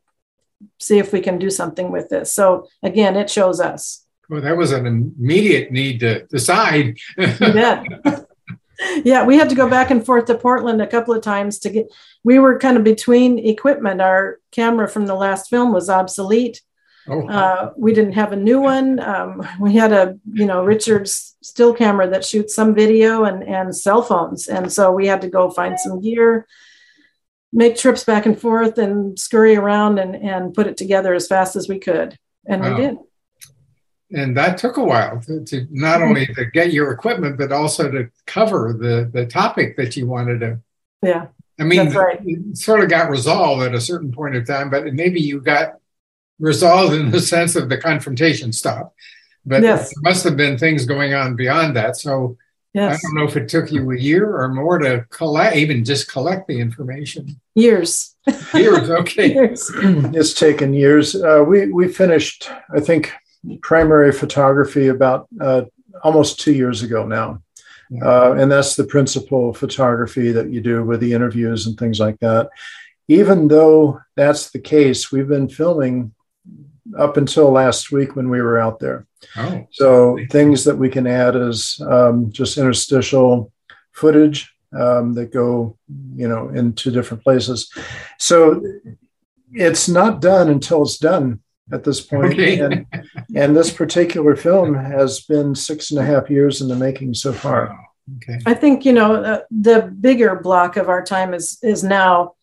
see 0.79 0.99
if 0.99 1.13
we 1.13 1.21
can 1.21 1.39
do 1.39 1.49
something 1.49 1.91
with 1.91 2.09
this. 2.09 2.33
So 2.33 2.67
again, 2.83 3.15
it 3.15 3.29
shows 3.29 3.59
us. 3.59 4.05
Well, 4.29 4.41
that 4.41 4.57
was 4.57 4.71
an 4.71 4.85
immediate 4.85 5.71
need 5.71 5.99
to 6.01 6.25
decide. 6.25 6.97
yeah. 7.17 7.83
yeah, 9.03 9.25
we 9.25 9.37
had 9.37 9.49
to 9.49 9.55
go 9.55 9.69
back 9.69 9.89
and 9.89 10.05
forth 10.05 10.25
to 10.25 10.35
Portland 10.35 10.81
a 10.81 10.87
couple 10.87 11.13
of 11.13 11.21
times 11.21 11.59
to 11.59 11.69
get. 11.69 11.87
We 12.23 12.37
were 12.39 12.59
kind 12.59 12.77
of 12.77 12.83
between 12.83 13.39
equipment. 13.39 14.01
Our 14.01 14.39
camera 14.51 14.87
from 14.87 15.05
the 15.05 15.15
last 15.15 15.49
film 15.49 15.71
was 15.71 15.89
obsolete 15.89 16.61
Oh. 17.09 17.27
Uh, 17.27 17.71
we 17.77 17.93
didn't 17.93 18.13
have 18.13 18.33
a 18.33 18.35
new 18.35 18.59
one. 18.59 18.99
Um, 18.99 19.47
we 19.59 19.75
had 19.75 19.93
a, 19.93 20.17
you 20.31 20.45
know, 20.45 20.63
Richards 20.63 21.35
still 21.41 21.73
camera 21.73 22.09
that 22.09 22.25
shoots 22.25 22.53
some 22.53 22.75
video 22.75 23.23
and, 23.23 23.43
and 23.43 23.75
cell 23.75 24.01
phones. 24.01 24.47
And 24.47 24.71
so 24.71 24.91
we 24.91 25.07
had 25.07 25.21
to 25.21 25.29
go 25.29 25.49
find 25.49 25.79
some 25.79 26.01
gear, 26.01 26.47
make 27.53 27.77
trips 27.77 28.03
back 28.03 28.25
and 28.25 28.39
forth 28.39 28.77
and 28.77 29.17
scurry 29.17 29.55
around 29.55 29.99
and, 29.99 30.15
and 30.15 30.53
put 30.53 30.67
it 30.67 30.75
together 30.75 31.13
as 31.13 31.27
fast 31.27 31.55
as 31.55 31.69
we 31.69 31.79
could. 31.79 32.17
And 32.45 32.61
wow. 32.61 32.75
we 32.75 32.81
did. 32.81 32.97
And 34.11 34.37
that 34.37 34.57
took 34.57 34.77
a 34.77 34.83
while 34.83 35.19
to, 35.21 35.43
to 35.45 35.67
not 35.69 36.01
only 36.01 36.25
to 36.27 36.45
get 36.45 36.71
your 36.71 36.91
equipment, 36.91 37.37
but 37.37 37.51
also 37.51 37.91
to 37.91 38.09
cover 38.25 38.75
the, 38.77 39.09
the 39.11 39.25
topic 39.25 39.75
that 39.77 39.97
you 39.97 40.07
wanted 40.07 40.39
to. 40.41 40.59
Yeah. 41.01 41.27
I 41.59 41.63
mean, 41.63 41.89
right. 41.89 42.19
it 42.23 42.57
sort 42.57 42.81
of 42.81 42.89
got 42.89 43.09
resolved 43.09 43.63
at 43.63 43.73
a 43.73 43.81
certain 43.81 44.11
point 44.11 44.35
of 44.35 44.45
time, 44.45 44.69
but 44.69 44.93
maybe 44.93 45.19
you 45.19 45.41
got 45.41 45.75
resolved 46.39 46.93
in 46.93 47.11
the 47.11 47.21
sense 47.33 47.55
of 47.55 47.69
the 47.69 47.77
confrontation 47.77 48.51
stop. 48.51 48.93
But 49.45 49.63
yes. 49.63 49.93
there 49.93 50.01
must 50.01 50.23
have 50.25 50.35
been 50.35 50.57
things 50.57 50.85
going 50.85 51.13
on 51.13 51.35
beyond 51.35 51.75
that. 51.77 51.95
So 51.95 52.37
yes. 52.73 52.95
I 52.95 53.07
don't 53.07 53.15
know 53.15 53.23
if 53.23 53.37
it 53.37 53.47
took 53.47 53.71
you 53.71 53.89
a 53.91 53.97
year 53.97 54.37
or 54.37 54.49
more 54.49 54.77
to 54.77 55.05
collect, 55.09 55.55
even 55.55 55.85
just 55.85 56.11
collect 56.11 56.47
the 56.47 56.59
information. 56.59 57.39
Years. 57.55 58.15
Years, 58.53 58.89
okay. 58.89 59.33
years. 59.33 59.71
it's 59.75 60.33
taken 60.33 60.73
years. 60.73 61.15
Uh, 61.15 61.45
we 61.47 61.71
we 61.71 61.87
finished, 61.87 62.49
I 62.75 62.81
think, 62.81 63.13
primary 63.61 64.11
photography 64.11 64.87
about 64.87 65.29
uh, 65.39 65.61
almost 66.03 66.41
two 66.41 66.51
years 66.51 66.83
ago 66.83 67.05
now. 67.05 67.41
Uh, 68.01 68.33
and 68.33 68.51
that's 68.51 68.75
the 68.75 68.83
principal 68.83 69.53
photography 69.53 70.31
that 70.31 70.49
you 70.49 70.59
do 70.59 70.83
with 70.83 70.99
the 70.99 71.13
interviews 71.13 71.65
and 71.65 71.77
things 71.77 71.99
like 71.99 72.19
that. 72.19 72.49
Even 73.07 73.47
though 73.47 74.01
that's 74.15 74.51
the 74.51 74.59
case, 74.59 75.11
we've 75.11 75.29
been 75.29 75.47
filming 75.47 76.13
up 76.97 77.17
until 77.17 77.51
last 77.51 77.91
week 77.91 78.15
when 78.15 78.29
we 78.29 78.41
were 78.41 78.59
out 78.59 78.79
there. 78.79 79.05
Oh, 79.35 79.67
so 79.71 80.17
things 80.29 80.63
that 80.63 80.77
we 80.77 80.89
can 80.89 81.07
add 81.07 81.35
is 81.35 81.81
um, 81.89 82.31
just 82.31 82.57
interstitial 82.57 83.51
footage 83.91 84.53
um, 84.77 85.13
that 85.13 85.33
go, 85.33 85.77
you 86.15 86.27
know, 86.27 86.49
into 86.49 86.91
different 86.91 87.23
places. 87.23 87.71
So 88.19 88.61
it's 89.51 89.87
not 89.87 90.21
done 90.21 90.49
until 90.49 90.83
it's 90.83 90.97
done 90.97 91.41
at 91.71 91.83
this 91.83 92.01
point. 92.01 92.33
Okay. 92.33 92.59
And, 92.59 92.85
and 93.35 93.55
this 93.55 93.71
particular 93.71 94.35
film 94.35 94.73
has 94.73 95.21
been 95.21 95.55
six 95.55 95.91
and 95.91 95.99
a 95.99 96.05
half 96.05 96.29
years 96.29 96.61
in 96.61 96.67
the 96.67 96.75
making 96.75 97.13
so 97.13 97.33
far. 97.33 97.77
Okay. 98.17 98.39
I 98.45 98.53
think 98.53 98.85
you 98.85 98.93
know 98.93 99.15
uh, 99.15 99.41
the 99.51 99.93
bigger 99.99 100.35
block 100.35 100.77
of 100.77 100.87
our 100.87 101.03
time 101.03 101.33
is 101.33 101.59
is 101.61 101.83
now 101.83 102.35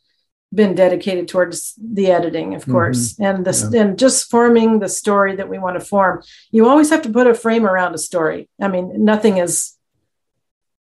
been 0.52 0.74
dedicated 0.74 1.28
towards 1.28 1.74
the 1.76 2.10
editing, 2.10 2.54
of 2.54 2.62
mm-hmm. 2.62 2.72
course, 2.72 3.14
mm-hmm. 3.14 3.24
and 3.24 3.44
the 3.44 3.70
yeah. 3.72 3.82
and 3.82 3.98
just 3.98 4.30
forming 4.30 4.78
the 4.78 4.88
story 4.88 5.36
that 5.36 5.48
we 5.48 5.58
want 5.58 5.78
to 5.78 5.84
form. 5.84 6.22
You 6.50 6.68
always 6.68 6.90
have 6.90 7.02
to 7.02 7.10
put 7.10 7.26
a 7.26 7.34
frame 7.34 7.66
around 7.66 7.94
a 7.94 7.98
story. 7.98 8.48
I 8.60 8.68
mean, 8.68 9.04
nothing 9.04 9.38
is 9.38 9.76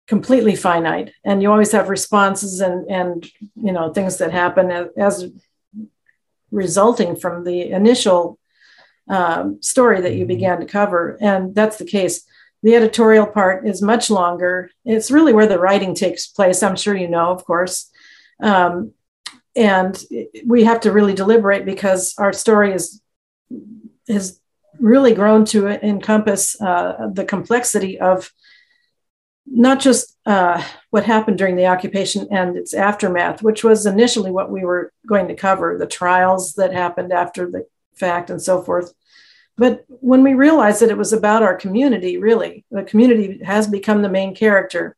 completely 0.06 0.56
finite, 0.56 1.12
and 1.24 1.42
you 1.42 1.50
always 1.50 1.72
have 1.72 1.88
responses 1.88 2.60
and 2.60 2.88
and 2.90 3.26
you 3.56 3.72
know 3.72 3.92
things 3.92 4.18
that 4.18 4.32
happen 4.32 4.70
as, 4.70 4.88
as 4.96 5.30
resulting 6.50 7.16
from 7.16 7.44
the 7.44 7.70
initial 7.70 8.38
um, 9.08 9.62
story 9.62 10.00
that 10.00 10.12
you 10.12 10.20
mm-hmm. 10.20 10.28
began 10.28 10.60
to 10.60 10.66
cover, 10.66 11.18
and 11.20 11.54
that's 11.54 11.78
the 11.78 11.86
case. 11.86 12.24
The 12.64 12.76
editorial 12.76 13.26
part 13.26 13.66
is 13.66 13.82
much 13.82 14.08
longer. 14.08 14.70
It's 14.84 15.10
really 15.10 15.32
where 15.32 15.48
the 15.48 15.58
writing 15.58 15.96
takes 15.96 16.28
place. 16.28 16.62
I'm 16.62 16.76
sure 16.76 16.94
you 16.94 17.08
know, 17.08 17.32
of 17.32 17.44
course. 17.44 17.90
Um, 18.40 18.92
and 19.54 20.02
we 20.46 20.64
have 20.64 20.80
to 20.80 20.92
really 20.92 21.14
deliberate 21.14 21.64
because 21.64 22.14
our 22.18 22.32
story 22.32 22.72
is 22.72 23.00
has 24.08 24.40
really 24.78 25.14
grown 25.14 25.44
to 25.44 25.68
encompass 25.68 26.60
uh, 26.60 27.08
the 27.12 27.24
complexity 27.24 28.00
of 28.00 28.32
not 29.46 29.80
just 29.80 30.16
uh, 30.26 30.62
what 30.90 31.04
happened 31.04 31.38
during 31.38 31.56
the 31.56 31.66
occupation 31.66 32.26
and 32.30 32.56
its 32.56 32.74
aftermath, 32.74 33.42
which 33.42 33.64
was 33.64 33.86
initially 33.86 34.30
what 34.30 34.50
we 34.50 34.64
were 34.64 34.92
going 35.06 35.28
to 35.28 35.34
cover, 35.34 35.76
the 35.78 35.86
trials 35.86 36.54
that 36.54 36.72
happened 36.72 37.12
after 37.12 37.50
the 37.50 37.66
fact 37.94 38.30
and 38.30 38.40
so 38.40 38.62
forth. 38.62 38.92
But 39.58 39.84
when 39.88 40.22
we 40.22 40.34
realized 40.34 40.80
that 40.80 40.90
it 40.90 40.96
was 40.96 41.12
about 41.12 41.42
our 41.42 41.54
community, 41.54 42.16
really, 42.16 42.64
the 42.70 42.84
community 42.84 43.40
has 43.44 43.66
become 43.66 44.02
the 44.02 44.08
main 44.08 44.34
character. 44.34 44.96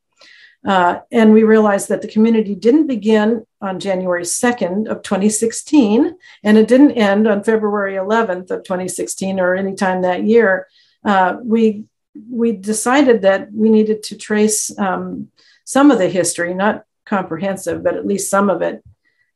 Uh, 0.64 1.00
and 1.12 1.32
we 1.32 1.42
realized 1.42 1.88
that 1.88 2.00
the 2.00 2.08
community 2.08 2.54
didn't 2.54 2.86
begin 2.86 3.46
on 3.60 3.78
January 3.78 4.22
2nd 4.22 4.88
of 4.88 5.02
2016, 5.02 6.16
and 6.42 6.58
it 6.58 6.68
didn't 6.68 6.92
end 6.92 7.28
on 7.28 7.44
February 7.44 7.94
11th 7.94 8.50
of 8.50 8.64
2016 8.64 9.38
or 9.38 9.54
any 9.54 9.74
time 9.74 10.02
that 10.02 10.24
year. 10.24 10.66
Uh, 11.04 11.36
we 11.42 11.84
we 12.30 12.52
decided 12.52 13.22
that 13.22 13.52
we 13.52 13.68
needed 13.68 14.04
to 14.04 14.16
trace 14.16 14.76
um, 14.78 15.28
some 15.64 15.90
of 15.90 15.98
the 15.98 16.08
history, 16.08 16.54
not 16.54 16.84
comprehensive, 17.04 17.82
but 17.82 17.96
at 17.96 18.06
least 18.06 18.30
some 18.30 18.48
of 18.48 18.62
it, 18.62 18.84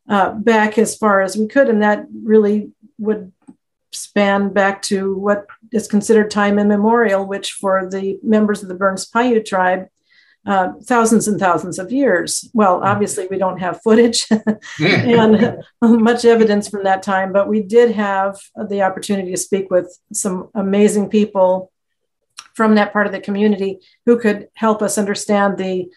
uh, 0.09 0.31
back 0.31 0.79
as 0.79 0.97
far 0.97 1.21
as 1.21 1.37
we 1.37 1.49
could, 1.49 1.69
and 1.69 1.83
that 1.83 2.07
really 2.23 2.71
would 2.99 3.33
span 3.91 4.53
back 4.53 4.81
to 4.83 5.15
what 5.17 5.47
is 5.73 5.89
considered 5.89 6.31
time 6.31 6.59
immemorial, 6.59 7.27
which 7.27 7.53
for 7.53 7.89
the 7.91 8.19
members 8.23 8.63
of 8.63 8.69
the 8.69 8.75
Burns 8.75 9.07
Paiute 9.07 9.45
tribe 9.45 9.89
uh, 10.49 10.73
thousands 10.85 11.29
and 11.29 11.39
thousands 11.39 11.79
of 11.79 11.93
years. 11.93 12.49
Well, 12.55 12.79
hmm. 12.79 12.87
obviously, 12.87 13.27
we 13.29 13.39
don't 13.39 13.59
have 13.59 13.83
footage 13.83 14.27
and 14.81 15.63
much 15.83 16.25
evidence 16.25 16.69
from 16.69 16.85
that 16.85 17.03
time, 17.03 17.33
but 17.33 17.49
we 17.49 17.63
did 17.63 17.93
have 17.95 18.39
the 18.69 18.83
opportunity 18.83 19.31
to 19.31 19.37
speak 19.37 19.71
with 19.71 19.97
some 20.13 20.49
amazing 20.55 21.11
people 21.11 21.71
from 22.55 22.75
that 22.77 22.93
part 22.93 23.07
of 23.07 23.13
the 23.13 23.21
community 23.21 23.79
who 24.07 24.19
could 24.19 24.49
help 24.55 24.83
us 24.83 24.99
understand 24.99 25.59
the 25.59 25.89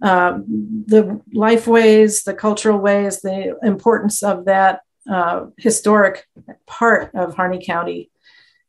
uh, 0.00 0.38
the 0.86 1.20
life 1.32 1.66
ways, 1.66 2.22
the 2.22 2.32
cultural 2.32 2.78
ways, 2.78 3.20
the 3.20 3.58
importance 3.64 4.22
of 4.22 4.44
that 4.44 4.82
uh, 5.10 5.46
historic 5.56 6.24
part 6.66 7.12
of 7.14 7.34
Harney 7.34 7.60
County 7.64 8.10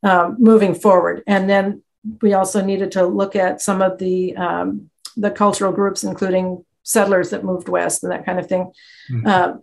um, 0.02 0.38
moving 0.40 0.74
forward. 0.74 1.22
And 1.28 1.48
then 1.48 1.84
we 2.22 2.34
also 2.34 2.66
needed 2.66 2.94
to 2.94 3.06
look 3.06 3.36
at 3.36 3.62
some 3.62 3.84
of 3.84 4.00
the 4.00 4.36
um, 4.38 4.90
the 5.20 5.32
cultural 5.32 5.72
groups, 5.72 6.04
including 6.04 6.64
settlers 6.84 7.30
that 7.30 7.44
moved 7.44 7.70
west 7.70 8.04
and 8.04 8.12
that 8.12 8.26
kind 8.26 8.40
of 8.40 8.48
thing, 8.48 8.72
mm-hmm. 9.12 9.28
uh, 9.28 9.54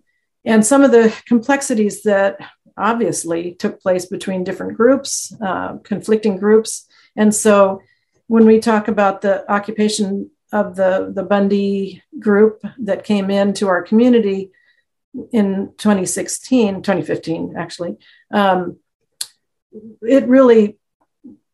and 0.44 0.64
some 0.64 0.82
of 0.82 0.92
the 0.92 1.14
complexities 1.26 2.02
that 2.02 2.38
obviously 2.76 3.54
took 3.54 3.80
place 3.80 4.06
between 4.06 4.44
different 4.44 4.76
groups, 4.76 5.34
uh, 5.40 5.76
conflicting 5.78 6.36
groups. 6.36 6.86
And 7.16 7.34
so 7.34 7.80
when 8.26 8.46
we 8.46 8.60
talk 8.60 8.88
about 8.88 9.22
the 9.22 9.50
occupation 9.50 10.30
of 10.52 10.76
the, 10.76 11.12
the 11.14 11.22
Bundy 11.22 12.02
group 12.18 12.62
that 12.78 13.04
came 13.04 13.30
into 13.30 13.66
our 13.68 13.82
community 13.82 14.50
in 15.32 15.72
2016, 15.78 16.82
2015, 16.82 17.54
actually, 17.56 17.96
um, 18.30 18.78
it 20.02 20.28
really 20.28 20.78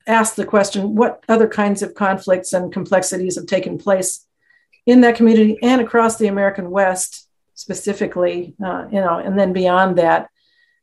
asked 0.07 0.37
the 0.37 0.47
question 0.47 0.95
what 0.95 1.25
other 1.29 1.49
kinds 1.49 1.83
of 1.83 1.95
conflicts 1.95 2.53
and 2.53 2.73
complexities 2.73 3.37
have 3.37 3.47
taken 3.47 3.79
place 3.79 4.27
in 4.87 5.01
that 5.03 5.17
community 5.17 5.59
and 5.63 5.81
across 5.81 6.17
the 6.17 6.27
American 6.27 6.71
West 6.71 7.29
specifically, 7.55 8.55
uh, 8.65 8.87
you 8.91 9.01
know, 9.01 9.19
and 9.19 9.39
then 9.39 9.53
beyond 9.53 9.99
that, 9.99 10.29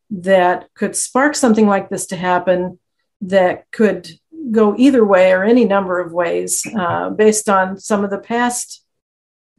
that 0.10 0.69
could 0.73 0.95
spark 0.95 1.36
something 1.36 1.67
like 1.67 1.89
this 1.89 2.08
to 2.08 2.15
happen 2.15 2.79
that 3.21 3.69
could 3.71 4.10
go 4.51 4.75
either 4.77 5.03
way 5.03 5.32
or 5.32 5.43
any 5.43 5.65
number 5.65 5.99
of 5.99 6.13
ways 6.13 6.65
uh, 6.77 7.10
based 7.10 7.49
on 7.49 7.77
some 7.77 8.03
of 8.03 8.10
the 8.10 8.17
past 8.17 8.84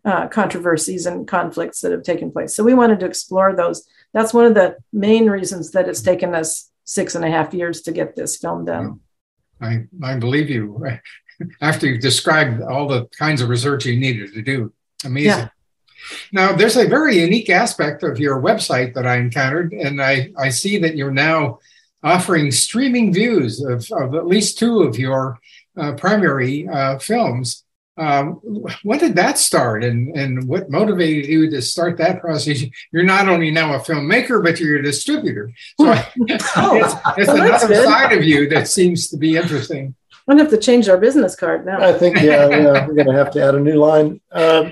uh, 0.04 0.26
controversies 0.28 1.04
and 1.04 1.28
conflicts 1.28 1.80
that 1.80 1.92
have 1.92 2.02
taken 2.02 2.32
place. 2.32 2.54
So 2.54 2.64
we 2.64 2.74
wanted 2.74 3.00
to 3.00 3.06
explore 3.06 3.54
those. 3.54 3.86
That's 4.14 4.32
one 4.32 4.46
of 4.46 4.54
the 4.54 4.76
main 4.92 5.28
reasons 5.28 5.72
that 5.72 5.88
it's 5.88 6.00
taken 6.00 6.34
us 6.34 6.70
six 6.84 7.14
and 7.14 7.24
a 7.24 7.30
half 7.30 7.52
years 7.52 7.82
to 7.82 7.92
get 7.92 8.16
this 8.16 8.38
film 8.38 8.64
done. 8.64 9.00
I, 9.60 9.84
I 10.02 10.16
believe 10.16 10.50
you. 10.50 10.84
After 11.62 11.86
you've 11.86 12.02
described 12.02 12.60
all 12.60 12.86
the 12.86 13.06
kinds 13.18 13.40
of 13.40 13.48
research 13.48 13.86
you 13.86 13.98
needed 13.98 14.34
to 14.34 14.42
do, 14.42 14.72
amazing. 15.04 15.30
Yeah. 15.30 15.48
Now, 16.32 16.52
there's 16.52 16.76
a 16.76 16.86
very 16.86 17.18
unique 17.18 17.50
aspect 17.50 18.02
of 18.02 18.18
your 18.18 18.40
website 18.40 18.94
that 18.94 19.06
I 19.06 19.16
encountered, 19.16 19.72
and 19.72 20.02
I, 20.02 20.32
I 20.36 20.50
see 20.50 20.78
that 20.78 20.96
you're 20.96 21.10
now 21.10 21.58
offering 22.02 22.50
streaming 22.50 23.12
views 23.12 23.62
of, 23.62 23.90
of 23.92 24.14
at 24.14 24.26
least 24.26 24.58
two 24.58 24.82
of 24.82 24.98
your 24.98 25.38
uh, 25.76 25.92
primary 25.92 26.68
uh, 26.68 26.98
films. 26.98 27.64
Um, 28.00 28.40
when 28.82 28.98
did 28.98 29.14
that 29.16 29.36
start 29.36 29.84
and, 29.84 30.16
and 30.16 30.48
what 30.48 30.70
motivated 30.70 31.26
you 31.26 31.50
to 31.50 31.60
start 31.60 31.98
that 31.98 32.22
process? 32.22 32.62
You're 32.92 33.04
not 33.04 33.28
only 33.28 33.50
now 33.50 33.74
a 33.74 33.78
filmmaker, 33.78 34.42
but 34.42 34.58
you're 34.58 34.78
a 34.78 34.82
distributor. 34.82 35.52
So 35.78 35.86
oh, 36.56 36.76
it's, 36.76 36.94
it's 37.18 37.28
well, 37.28 37.42
another 37.42 37.74
side 37.84 38.12
of 38.12 38.24
you 38.24 38.48
that 38.48 38.68
seems 38.68 39.08
to 39.08 39.18
be 39.18 39.36
interesting. 39.36 39.94
I'm 40.26 40.36
gonna 40.36 40.48
have 40.48 40.52
to 40.52 40.58
change 40.58 40.88
our 40.88 40.96
business 40.96 41.36
card 41.36 41.66
now. 41.66 41.82
I 41.82 41.92
think, 41.92 42.16
yeah, 42.16 42.48
yeah 42.48 42.86
we're 42.86 42.94
gonna 42.94 43.16
have 43.16 43.32
to 43.32 43.42
add 43.42 43.54
a 43.54 43.60
new 43.60 43.74
line. 43.74 44.20
Um, 44.32 44.70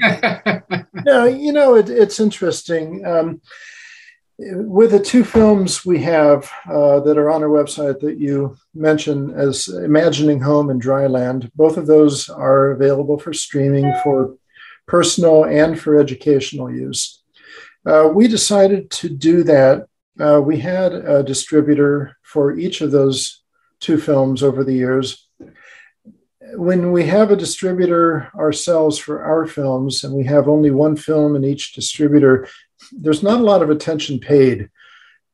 yeah, 1.05 1.27
you 1.27 1.53
know, 1.53 1.75
it, 1.75 1.91
it's 1.91 2.21
interesting. 2.21 3.05
Um, 3.05 3.41
with 4.39 4.93
the 4.93 5.01
two 5.01 5.25
films 5.25 5.85
we 5.85 6.01
have 6.01 6.49
uh, 6.71 7.01
that 7.01 7.19
are 7.19 7.31
on 7.31 7.43
our 7.43 7.49
website 7.49 7.99
that 8.01 8.19
you 8.19 8.57
mentioned 8.73 9.33
as 9.33 9.69
Imagining 9.69 10.41
Home 10.41 10.71
and 10.71 10.81
Dryland, 10.81 11.51
both 11.57 11.77
of 11.77 11.87
those 11.87 12.29
are 12.29 12.71
available 12.71 13.19
for 13.19 13.33
streaming 13.33 13.93
for 14.05 14.37
personal 14.87 15.45
and 15.45 15.79
for 15.79 15.99
educational 15.99 16.71
use. 16.71 17.23
Uh, 17.85 18.11
we 18.15 18.29
decided 18.29 18.91
to 18.91 19.09
do 19.09 19.43
that. 19.43 19.87
Uh, 20.21 20.41
we 20.41 20.59
had 20.59 20.93
a 20.93 21.23
distributor 21.23 22.17
for 22.23 22.57
each 22.57 22.81
of 22.81 22.93
those 22.93 23.43
two 23.81 23.99
films 23.99 24.43
over 24.43 24.63
the 24.63 24.75
years. 24.75 25.29
When 26.55 26.93
we 26.93 27.05
have 27.07 27.31
a 27.31 27.37
distributor 27.37 28.31
ourselves 28.37 28.99
for 28.99 29.23
our 29.23 29.47
films 29.47 30.05
and 30.05 30.15
we 30.15 30.25
have 30.25 30.49
only 30.49 30.71
one 30.71 30.97
film 30.97 31.37
in 31.37 31.45
each 31.45 31.75
distributor, 31.75 32.49
there's 32.93 33.23
not 33.23 33.41
a 33.41 33.45
lot 33.45 33.63
of 33.63 33.71
attention 33.71 34.19
paid 34.19 34.71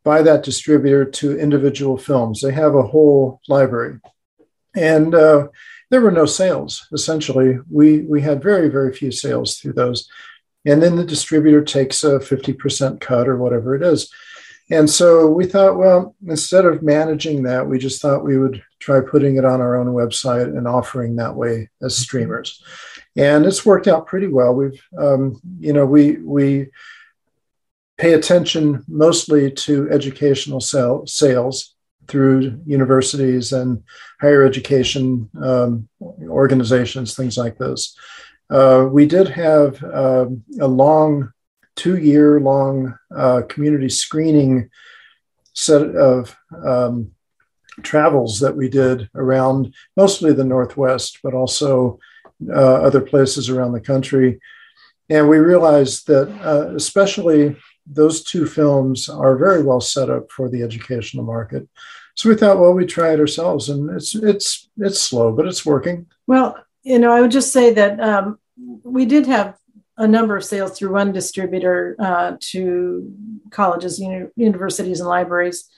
by 0.04 0.22
that 0.22 0.42
distributor 0.42 1.04
to 1.04 1.38
individual 1.38 1.96
films. 1.96 2.40
They 2.40 2.52
have 2.52 2.74
a 2.74 2.83
whole 2.83 3.40
library. 3.48 4.00
And 4.76 5.14
uh, 5.14 5.48
there 5.90 6.00
were 6.00 6.11
no 6.11 6.26
sales, 6.26 6.87
essentially. 6.92 7.59
We, 7.70 8.02
we 8.02 8.20
had 8.20 8.42
very, 8.42 8.68
very 8.68 8.92
few 8.92 9.12
sales 9.12 9.57
through 9.57 9.74
those. 9.74 10.09
And 10.66 10.83
then 10.83 10.96
the 10.96 11.04
distributor 11.04 11.62
takes 11.62 12.04
a 12.04 12.18
50% 12.18 13.00
cut 13.00 13.28
or 13.28 13.37
whatever 13.37 13.74
it 13.74 13.83
is. 13.83 14.12
And 14.70 14.88
so 14.88 15.26
we 15.26 15.44
thought, 15.44 15.76
well, 15.76 16.16
instead 16.26 16.64
of 16.64 16.83
managing 16.83 17.42
that, 17.42 17.68
we 17.68 17.78
just 17.78 18.00
thought 18.00 18.24
we 18.24 18.38
would 18.38 18.62
try 18.78 19.00
putting 19.00 19.37
it 19.37 19.44
on 19.44 19.61
our 19.61 19.76
own 19.76 19.88
website 19.88 20.57
and 20.57 20.66
offering 20.66 21.16
that 21.16 21.35
way 21.35 21.68
as 21.83 21.96
streamers. 21.96 22.62
And 23.16 23.44
it's 23.44 23.66
worked 23.66 23.88
out 23.88 24.07
pretty 24.07 24.26
well. 24.26 24.54
We've, 24.54 24.83
um, 24.98 25.40
you 25.59 25.72
know, 25.72 25.85
we 25.85 26.16
we 26.16 26.70
pay 27.96 28.14
attention 28.14 28.85
mostly 28.88 29.50
to 29.50 29.88
educational 29.90 30.61
sell, 30.61 31.07
sales 31.07 31.74
through 32.09 32.61
universities 32.66 33.52
and 33.52 33.83
higher 34.20 34.44
education 34.44 35.30
um, 35.42 35.88
organizations, 36.22 37.14
things 37.14 37.38
like 37.38 37.57
this. 37.59 37.96
Uh, 38.50 38.87
we 38.90 39.07
did 39.07 39.28
have 39.28 39.83
uh, 39.83 40.26
a 40.61 40.68
long, 40.68 41.33
two 41.76 41.96
year 41.96 42.40
long 42.40 42.94
uh, 43.16 43.42
community 43.48 43.88
screening 43.88 44.68
set 45.54 45.83
of 45.96 46.37
um, 46.64 47.11
travels 47.83 48.40
that 48.40 48.57
we 48.57 48.68
did 48.68 49.09
around 49.14 49.74
mostly 49.96 50.33
the 50.33 50.44
Northwest, 50.44 51.20
but 51.22 51.35
also 51.35 51.98
uh, 52.50 52.74
other 52.83 53.00
places 53.00 53.48
around 53.48 53.72
the 53.72 53.80
country. 53.80 54.40
And 55.09 55.28
we 55.28 55.38
realized 55.38 56.07
that, 56.09 56.28
uh, 56.44 56.74
especially 56.74 57.57
those 57.87 58.23
two 58.23 58.47
films 58.47 59.09
are 59.09 59.37
very 59.37 59.62
well 59.62 59.81
set 59.81 60.11
up 60.11 60.31
for 60.31 60.49
the 60.49 60.62
educational 60.62 61.25
market. 61.25 61.68
So 62.14 62.29
we 62.29 62.37
thought, 62.37 62.59
well, 62.59 62.73
we 62.73 62.87
try 62.87 63.12
it 63.12 63.20
ourselves, 63.20 63.68
and 63.68 63.90
it's 63.90 64.14
it's 64.14 64.68
it's 64.79 65.01
slow, 65.01 65.33
but 65.33 65.47
it's 65.47 65.66
working. 65.66 66.07
Well, 66.27 66.57
you 66.83 66.99
know, 66.99 67.12
I 67.12 67.20
would 67.20 67.33
just 67.33 67.53
say 67.53 67.73
that 67.75 68.01
um, 68.01 68.38
we 68.85 69.05
did 69.05 69.27
have 69.27 69.57
a 69.97 70.07
number 70.07 70.37
of 70.37 70.44
sales 70.44 70.77
through 70.77 70.92
one 70.92 71.12
distributor 71.12 71.97
uh, 71.99 72.37
to 72.40 73.12
colleges, 73.51 73.99
uni- 73.99 74.29
universities, 74.37 75.01
and 75.01 75.09
libraries, 75.09 75.68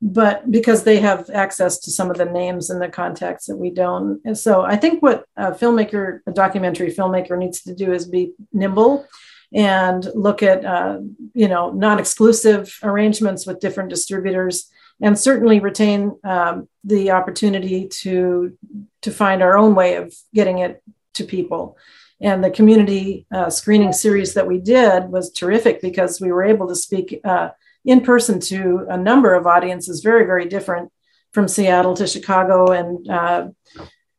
but 0.00 0.50
because 0.50 0.84
they 0.84 1.00
have 1.00 1.30
access 1.30 1.78
to 1.80 1.90
some 1.90 2.10
of 2.10 2.16
the 2.16 2.26
names 2.26 2.70
and 2.70 2.80
the 2.80 2.88
contacts 2.88 3.46
that 3.46 3.56
we 3.56 3.70
don't. 3.70 4.20
And 4.24 4.36
so 4.36 4.62
I 4.62 4.76
think 4.76 5.02
what 5.02 5.24
a 5.36 5.52
filmmaker, 5.52 6.20
a 6.26 6.32
documentary 6.32 6.92
filmmaker, 6.92 7.38
needs 7.38 7.62
to 7.62 7.74
do 7.74 7.92
is 7.92 8.06
be 8.06 8.32
nimble 8.52 9.06
and 9.52 10.06
look 10.14 10.42
at 10.42 10.64
uh, 10.64 10.98
you 11.34 11.48
know 11.48 11.70
non-exclusive 11.70 12.78
arrangements 12.82 13.46
with 13.46 13.60
different 13.60 13.90
distributors 13.90 14.70
and 15.00 15.18
certainly 15.18 15.60
retain 15.60 16.16
um, 16.24 16.68
the 16.84 17.10
opportunity 17.10 17.88
to 17.88 18.56
to 19.02 19.10
find 19.10 19.42
our 19.42 19.56
own 19.56 19.74
way 19.74 19.96
of 19.96 20.14
getting 20.32 20.58
it 20.58 20.82
to 21.14 21.24
people. 21.24 21.76
And 22.20 22.42
the 22.42 22.50
community 22.50 23.26
uh, 23.32 23.50
screening 23.50 23.92
series 23.92 24.34
that 24.34 24.46
we 24.46 24.58
did 24.58 25.08
was 25.10 25.32
terrific 25.32 25.82
because 25.82 26.20
we 26.20 26.32
were 26.32 26.44
able 26.44 26.68
to 26.68 26.76
speak 26.76 27.20
uh, 27.24 27.50
in 27.84 28.00
person 28.00 28.40
to 28.40 28.86
a 28.88 28.96
number 28.96 29.34
of 29.34 29.46
audiences 29.46 30.00
very 30.00 30.24
very 30.24 30.46
different 30.46 30.90
from 31.32 31.48
seattle 31.48 31.94
to 31.94 32.06
chicago 32.06 32.72
and 32.72 33.08
uh, 33.10 33.48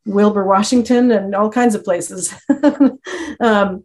wilbur 0.06 0.46
washington 0.46 1.10
and 1.12 1.34
all 1.34 1.50
kinds 1.50 1.76
of 1.76 1.84
places. 1.84 2.34
Um, 3.38 3.84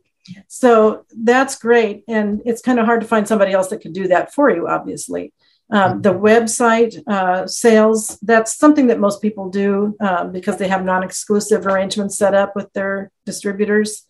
so 0.48 1.04
that's 1.16 1.58
great. 1.58 2.04
And 2.08 2.42
it's 2.44 2.62
kind 2.62 2.78
of 2.78 2.86
hard 2.86 3.00
to 3.00 3.06
find 3.06 3.26
somebody 3.26 3.52
else 3.52 3.68
that 3.68 3.80
could 3.80 3.92
do 3.92 4.08
that 4.08 4.32
for 4.34 4.50
you, 4.50 4.68
obviously. 4.68 5.32
Um, 5.72 6.02
the 6.02 6.12
website 6.12 7.00
uh, 7.06 7.46
sales, 7.46 8.18
that's 8.22 8.58
something 8.58 8.88
that 8.88 8.98
most 8.98 9.22
people 9.22 9.50
do 9.50 9.96
um, 10.00 10.32
because 10.32 10.56
they 10.56 10.66
have 10.66 10.84
non 10.84 11.04
exclusive 11.04 11.66
arrangements 11.66 12.18
set 12.18 12.34
up 12.34 12.56
with 12.56 12.72
their 12.72 13.12
distributors. 13.24 14.04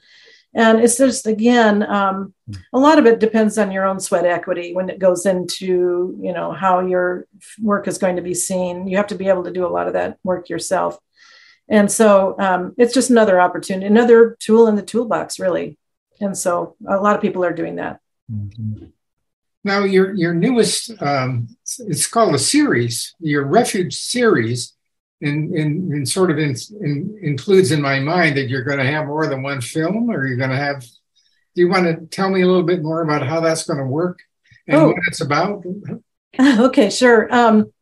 And 0.55 0.81
it's 0.81 0.97
just, 0.97 1.27
again, 1.27 1.85
um, 1.85 2.35
a 2.73 2.79
lot 2.79 2.99
of 2.99 3.07
it 3.07 3.21
depends 3.21 3.57
on 3.57 3.71
your 3.71 3.85
own 3.85 4.01
sweat 4.01 4.25
equity 4.25 4.75
when 4.75 4.89
it 4.89 4.99
goes 4.99 5.25
into, 5.25 6.19
you 6.21 6.33
know, 6.33 6.51
how 6.53 6.81
your 6.81 7.27
work 7.61 7.87
is 7.87 7.99
going 7.99 8.17
to 8.17 8.23
be 8.23 8.35
seen. 8.35 8.89
You 8.89 8.97
have 8.97 9.07
to 9.09 9.15
be 9.15 9.29
able 9.29 9.45
to 9.45 9.53
do 9.53 9.65
a 9.65 9.69
lot 9.69 9.87
of 9.87 9.93
that 9.93 10.19
work 10.25 10.49
yourself. 10.49 10.99
And 11.69 11.91
so 11.91 12.35
um, 12.41 12.75
it's 12.79 12.93
just 12.93 13.11
another 13.11 13.41
opportunity, 13.41 13.87
another 13.87 14.37
tool 14.41 14.67
in 14.67 14.75
the 14.75 14.83
toolbox, 14.83 15.39
really. 15.39 15.79
And 16.21 16.37
so 16.37 16.77
a 16.87 16.97
lot 16.97 17.17
of 17.17 17.23
people 17.23 17.45
are 17.45 17.53
doing 17.53 17.77
that. 17.77 18.01
Mm-hmm. 18.31 18.87
Now, 19.63 19.85
your 19.85 20.15
your 20.15 20.33
newest 20.33 20.91
um, 21.03 21.49
it's 21.81 22.07
called 22.07 22.35
a 22.35 22.39
series. 22.39 23.15
Your 23.21 23.45
refuge 23.45 23.95
series, 23.95 24.75
in 25.21 25.55
in, 25.55 25.93
in 25.93 26.07
sort 26.07 26.31
of 26.31 26.39
in, 26.39 26.55
in, 26.81 27.19
includes 27.23 27.71
in 27.71 27.81
my 27.81 28.01
mind 28.01 28.37
that 28.37 28.49
you're 28.49 28.65
going 28.65 28.79
to 28.79 28.87
have 28.87 29.07
more 29.07 29.27
than 29.27 29.43
one 29.43 29.61
film, 29.61 30.11
or 30.11 30.27
you're 30.27 30.39
going 30.39 30.51
to 30.51 30.57
have 30.57 30.83
do 31.55 31.63
you 31.63 31.69
want 31.69 31.85
to 31.85 32.07
tell 32.07 32.31
me 32.31 32.43
a 32.43 32.47
little 32.47 32.63
bit 32.63 32.83
more 32.83 33.03
about 33.03 33.27
how 33.27 33.41
that's 33.41 33.67
going 33.67 33.79
to 33.79 33.85
work 33.85 34.21
and 34.69 34.77
oh. 34.77 34.87
what 34.89 34.97
it's 35.09 35.21
about? 35.21 35.65
okay, 36.41 36.91
sure. 36.91 37.33
Um, 37.35 37.73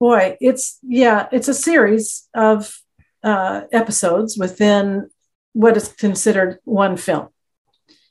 boy, 0.00 0.36
it's 0.40 0.78
yeah, 0.82 1.28
it's 1.30 1.48
a 1.48 1.54
series 1.54 2.28
of 2.34 2.80
uh, 3.22 3.62
episodes 3.72 4.36
within 4.38 5.10
what 5.56 5.74
is 5.74 5.88
considered 5.88 6.58
one 6.64 6.98
film. 6.98 7.28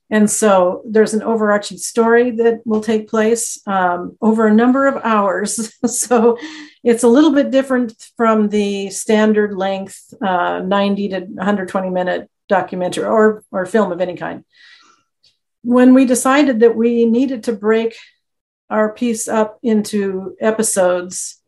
And 0.10 0.29
so 0.29 0.81
there's 0.89 1.13
an 1.13 1.21
overarching 1.21 1.77
story 1.77 2.31
that 2.31 2.62
will 2.65 2.81
take 2.81 3.08
place 3.08 3.62
um, 3.67 4.17
over 4.19 4.47
a 4.47 4.53
number 4.53 4.88
of 4.88 4.99
hours. 5.03 5.71
so 5.86 6.39
it's 6.84 7.03
a 7.03 7.08
little 7.08 7.31
bit 7.31 7.51
different 7.51 7.93
from 8.17 8.49
the 8.49 8.89
standard 8.89 9.55
length 9.55 10.12
uh, 10.23 10.60
90 10.60 11.10
to 11.10 11.19
120 11.19 11.89
minute 11.91 12.31
documentary 12.49 13.05
or, 13.05 13.43
or 13.51 13.67
film 13.67 13.91
of 13.91 14.01
any 14.01 14.15
kind. 14.15 14.43
When 15.62 15.93
we 15.93 16.05
decided 16.05 16.62
that 16.62 16.75
we 16.75 17.05
needed 17.05 17.43
to 17.43 17.53
break 17.53 17.95
our 18.71 18.91
piece 18.91 19.27
up 19.27 19.60
into 19.62 20.36
episodes, 20.41 21.39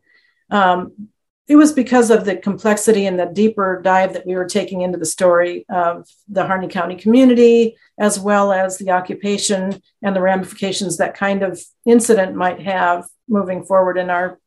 um, 0.48 1.08
it 1.48 1.56
was 1.56 1.72
because 1.72 2.10
of 2.10 2.26
the 2.26 2.36
complexity 2.36 3.06
and 3.06 3.18
the 3.18 3.24
deeper 3.24 3.80
dive 3.82 4.12
that 4.12 4.26
we 4.26 4.34
were 4.34 4.44
taking 4.44 4.82
into 4.82 4.98
the 4.98 5.06
story 5.06 5.64
of 5.70 6.06
the 6.28 6.46
Harney 6.46 6.68
County 6.68 6.94
community, 6.94 7.74
as 7.98 8.20
well 8.20 8.52
as 8.52 8.76
the 8.76 8.90
occupation 8.90 9.82
and 10.02 10.14
the 10.14 10.20
ramifications 10.20 10.98
that 10.98 11.16
kind 11.16 11.42
of 11.42 11.60
incident 11.86 12.36
might 12.36 12.60
have 12.60 13.08
moving 13.28 13.64
forward 13.64 13.96
in 13.96 14.10
our 14.10 14.38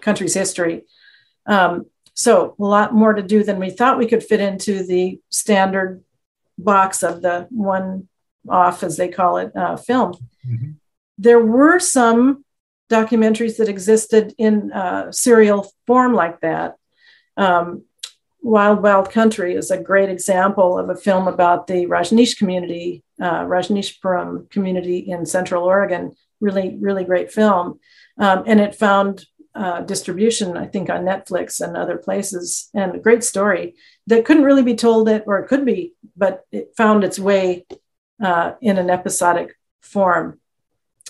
country's 0.00 0.34
history. 0.34 0.82
Um, 1.46 1.86
so, 2.14 2.56
a 2.58 2.64
lot 2.64 2.92
more 2.92 3.12
to 3.12 3.22
do 3.22 3.44
than 3.44 3.60
we 3.60 3.70
thought 3.70 3.96
we 3.96 4.08
could 4.08 4.24
fit 4.24 4.40
into 4.40 4.84
the 4.84 5.20
standard 5.30 6.02
box 6.58 7.04
of 7.04 7.22
the 7.22 7.46
one 7.50 8.08
off, 8.48 8.82
as 8.82 8.96
they 8.96 9.08
call 9.08 9.36
it, 9.36 9.54
uh, 9.56 9.76
film. 9.76 10.14
Mm-hmm. 10.44 10.72
There 11.18 11.40
were 11.40 11.78
some 11.78 12.44
documentaries 12.90 13.56
that 13.58 13.68
existed 13.68 14.34
in 14.38 14.72
uh, 14.72 15.12
serial 15.12 15.70
form 15.86 16.14
like 16.14 16.40
that. 16.40 16.76
Um, 17.36 17.84
Wild 18.40 18.82
Wild 18.82 19.10
Country 19.10 19.54
is 19.54 19.70
a 19.70 19.82
great 19.82 20.08
example 20.08 20.78
of 20.78 20.88
a 20.88 20.96
film 20.96 21.28
about 21.28 21.66
the 21.66 21.86
Rajneesh 21.86 22.38
community, 22.38 23.02
uh, 23.20 23.42
Rajneeshpuram 23.44 24.50
community 24.50 24.98
in 24.98 25.26
Central 25.26 25.64
Oregon. 25.64 26.14
Really, 26.40 26.76
really 26.80 27.04
great 27.04 27.32
film. 27.32 27.80
Um, 28.18 28.44
and 28.46 28.60
it 28.60 28.74
found 28.74 29.26
uh, 29.54 29.80
distribution, 29.80 30.56
I 30.56 30.66
think, 30.66 30.88
on 30.88 31.04
Netflix 31.04 31.60
and 31.60 31.76
other 31.76 31.96
places, 31.96 32.70
and 32.74 32.94
a 32.94 33.00
great 33.00 33.24
story 33.24 33.74
that 34.06 34.24
couldn't 34.24 34.44
really 34.44 34.62
be 34.62 34.76
told 34.76 35.08
it, 35.08 35.24
or 35.26 35.40
it 35.40 35.48
could 35.48 35.64
be, 35.64 35.94
but 36.16 36.44
it 36.52 36.74
found 36.76 37.02
its 37.02 37.18
way 37.18 37.66
uh, 38.22 38.52
in 38.60 38.78
an 38.78 38.88
episodic 38.88 39.58
form. 39.80 40.38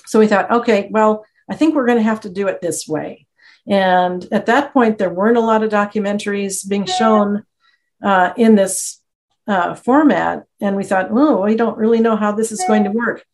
So 0.07 0.19
we 0.19 0.29
thought, 0.29 0.51
okay, 0.51 0.89
well, 0.91 1.27
I 1.51 1.55
think 1.55 1.75
we're 1.75 1.87
going 1.87 1.99
to 1.99 2.05
have 2.05 2.21
to 2.21 2.31
do 2.31 2.49
it 2.49 2.61
this 2.61 2.87
way. 2.87 3.27
And 3.67 4.27
at 4.33 4.47
that 4.47 4.73
point, 4.73 4.99
there 4.99 5.11
weren't 5.11 5.37
a 5.37 5.43
lot 5.43 5.63
of 5.63 5.71
documentaries 5.71 6.67
being 6.67 6.87
shown 6.87 7.45
uh, 8.03 8.33
in 8.37 8.55
this 8.55 9.01
uh, 9.47 9.75
format. 9.75 10.45
And 10.61 10.77
we 10.77 10.85
thought, 10.85 11.09
oh, 11.11 11.43
we 11.45 11.57
don't 11.57 11.77
really 11.77 12.01
know 12.01 12.17
how 12.17 12.33
this 12.33 12.53
is 12.53 12.65
going 12.67 12.85
to 12.85 12.91
work. 12.91 13.25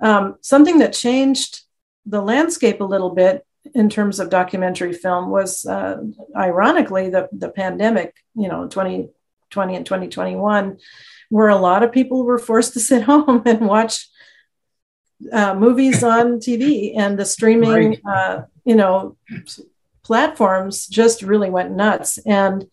Um, 0.00 0.36
something 0.40 0.78
that 0.78 0.92
changed 0.92 1.62
the 2.06 2.20
landscape 2.20 2.80
a 2.80 2.84
little 2.84 3.10
bit 3.10 3.46
in 3.74 3.88
terms 3.88 4.20
of 4.20 4.30
documentary 4.30 4.92
film 4.92 5.30
was 5.30 5.64
uh, 5.64 6.02
ironically 6.36 7.08
the, 7.08 7.28
the 7.32 7.48
pandemic, 7.48 8.14
you 8.34 8.48
know, 8.48 8.68
2020 8.68 9.76
and 9.76 9.86
2021, 9.86 10.78
where 11.30 11.48
a 11.48 11.56
lot 11.56 11.82
of 11.82 11.92
people 11.92 12.24
were 12.24 12.38
forced 12.38 12.74
to 12.74 12.80
sit 12.80 13.02
home 13.10 13.42
and 13.46 13.60
watch 13.60 14.08
uh, 15.32 15.54
movies 15.54 16.02
on 16.02 16.38
TV 16.38 16.96
and 16.96 17.18
the 17.18 17.24
streaming, 17.24 18.00
right. 18.04 18.16
uh, 18.16 18.42
you 18.64 18.74
know, 18.74 19.16
platforms 20.02 20.86
just 20.86 21.22
really 21.22 21.50
went 21.50 21.72
nuts. 21.72 22.18
And 22.18 22.66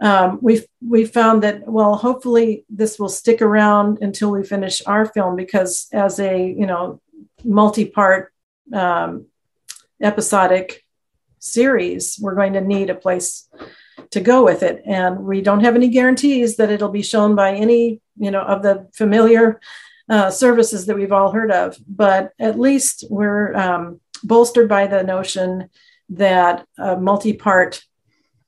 um, 0.00 0.38
we 0.42 0.64
we 0.86 1.04
found 1.04 1.42
that 1.44 1.66
well, 1.66 1.96
hopefully 1.96 2.64
this 2.68 2.98
will 2.98 3.08
stick 3.08 3.40
around 3.40 3.98
until 4.02 4.30
we 4.30 4.42
finish 4.42 4.82
our 4.86 5.06
film 5.06 5.36
because 5.36 5.86
as 5.92 6.18
a 6.18 6.46
you 6.46 6.66
know 6.66 7.00
multi-part 7.44 8.32
um, 8.72 9.26
episodic 10.00 10.84
series, 11.38 12.18
we're 12.20 12.34
going 12.34 12.54
to 12.54 12.60
need 12.60 12.90
a 12.90 12.94
place 12.94 13.48
to 14.10 14.20
go 14.20 14.44
with 14.44 14.62
it, 14.62 14.82
and 14.84 15.20
we 15.20 15.40
don't 15.40 15.64
have 15.64 15.76
any 15.76 15.88
guarantees 15.88 16.56
that 16.56 16.70
it'll 16.70 16.88
be 16.88 17.02
shown 17.02 17.36
by 17.36 17.54
any 17.54 18.00
you 18.18 18.30
know 18.32 18.42
of 18.42 18.62
the 18.62 18.88
familiar 18.94 19.60
uh, 20.08 20.30
services 20.30 20.86
that 20.86 20.96
we've 20.96 21.12
all 21.12 21.32
heard 21.32 21.50
of, 21.50 21.76
but 21.86 22.32
at 22.38 22.58
least 22.58 23.04
we're 23.10 23.54
um, 23.54 24.00
bolstered 24.22 24.68
by 24.68 24.86
the 24.86 25.02
notion 25.02 25.68
that 26.10 26.66
a 26.78 26.96
multi-part, 26.96 27.82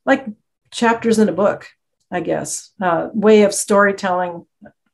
like 0.04 0.26
chapters 0.70 1.18
in 1.18 1.28
a 1.28 1.32
book, 1.32 1.68
I 2.10 2.20
guess, 2.20 2.72
uh, 2.80 3.08
way 3.12 3.42
of 3.42 3.54
storytelling 3.54 4.46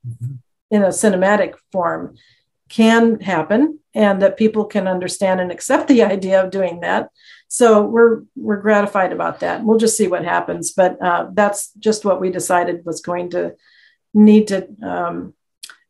mm-hmm. 0.07 0.35
in 0.71 0.83
a 0.83 0.89
cinematic 0.89 1.55
form 1.73 2.17
can 2.69 3.21
happen, 3.21 3.81
and 3.95 4.23
that 4.23 4.39
people 4.39 4.65
can 4.65 4.89
understand 4.89 5.41
and 5.41 5.53
accept 5.53 5.89
the 5.89 6.03
idea 6.03 6.43
of 6.43 6.51
doing 6.51 6.81
that. 6.81 7.11
So 7.49 7.83
we're 7.83 8.23
we're 8.35 8.63
gratified 8.63 9.13
about 9.13 9.41
that. 9.41 9.63
We'll 9.63 9.79
just 9.79 9.97
see 9.97 10.09
what 10.09 10.25
happens, 10.25 10.73
but 10.73 10.97
uh, 11.03 11.27
that's 11.35 11.73
just 11.79 12.05
what 12.05 12.21
we 12.21 12.31
decided 12.31 12.87
was 12.87 13.03
going 13.03 13.31
to 13.31 13.57
need 14.15 14.49
to 14.49 14.69
um, 14.83 15.35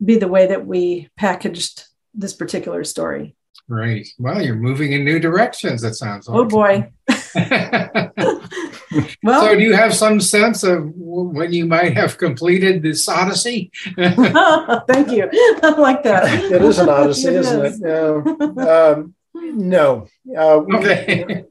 be 0.05 0.17
the 0.17 0.29
way 0.29 0.47
that 0.47 0.67
we 0.67 1.09
packaged 1.17 1.85
this 2.15 2.33
particular 2.33 2.85
story. 2.85 3.37
Right. 3.69 4.07
Well, 4.19 4.43
you're 4.43 4.57
moving 4.57 4.93
in 4.93 5.05
new 5.05 5.19
directions, 5.19 5.85
it 5.85 5.95
sounds 5.95 6.29
like. 6.29 6.39
Oh, 6.39 6.45
boy. 6.45 6.91
well, 9.23 9.43
so, 9.43 9.55
do 9.55 9.63
you 9.63 9.73
have 9.73 9.95
some 9.95 10.21
sense 10.21 10.63
of 10.63 10.91
when 10.95 11.53
you 11.53 11.67
might 11.67 11.97
have 11.97 12.19
completed 12.19 12.83
this 12.83 13.09
odyssey? 13.09 13.71
Thank 13.97 15.11
you. 15.11 15.31
I 15.63 15.75
like 15.79 16.03
that. 16.03 16.53
It 16.53 16.63
is 16.63 16.79
an 16.79 16.89
odyssey, 16.89 17.29
is 17.29 17.51
isn't 17.51 17.65
it? 17.67 17.75
Yeah. 17.81 18.65
Um, 18.65 19.15
no. 19.35 20.07
Uh, 20.37 20.63
okay. 20.75 21.45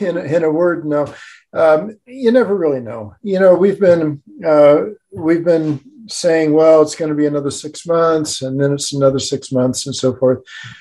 in, 0.00 0.16
a, 0.16 0.22
in 0.22 0.44
a 0.44 0.50
word, 0.50 0.84
no. 0.84 1.12
Um, 1.52 1.98
you 2.06 2.30
never 2.30 2.56
really 2.56 2.80
know. 2.80 3.14
You 3.22 3.40
know, 3.40 3.54
we've 3.54 3.80
been 3.80 4.22
uh, 4.44 4.82
we've 5.12 5.44
been 5.44 5.80
saying, 6.12 6.52
well, 6.52 6.82
it's 6.82 6.94
going 6.94 7.08
to 7.08 7.14
be 7.14 7.26
another 7.26 7.50
six 7.50 7.86
months, 7.86 8.42
and 8.42 8.60
then 8.60 8.72
it's 8.72 8.92
another 8.92 9.18
six 9.18 9.52
months, 9.52 9.86
and 9.86 9.94
so 9.94 10.14
forth. 10.14 10.40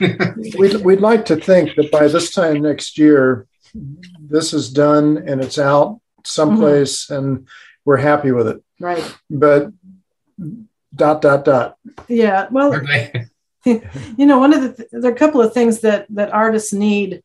we'd, 0.57 0.75
we'd 0.83 1.01
like 1.01 1.25
to 1.25 1.35
think 1.35 1.75
that 1.75 1.91
by 1.91 2.07
this 2.07 2.31
time 2.31 2.61
next 2.61 2.97
year, 2.97 3.47
this 4.19 4.53
is 4.53 4.71
done 4.71 5.23
and 5.27 5.43
it's 5.43 5.59
out 5.59 5.99
someplace, 6.25 7.05
mm-hmm. 7.05 7.15
and 7.15 7.47
we're 7.85 7.97
happy 7.97 8.31
with 8.31 8.47
it. 8.47 8.63
Right. 8.79 9.15
But 9.29 9.71
dot 10.93 11.21
dot 11.21 11.45
dot. 11.45 11.77
Yeah. 12.07 12.47
Well, 12.51 12.73
you 13.65 14.25
know, 14.25 14.39
one 14.39 14.53
of 14.53 14.61
the 14.61 14.73
th- 14.73 14.89
there 14.91 15.11
are 15.11 15.13
a 15.13 15.17
couple 15.17 15.41
of 15.41 15.53
things 15.53 15.81
that 15.81 16.07
that 16.09 16.33
artists 16.33 16.73
need. 16.73 17.23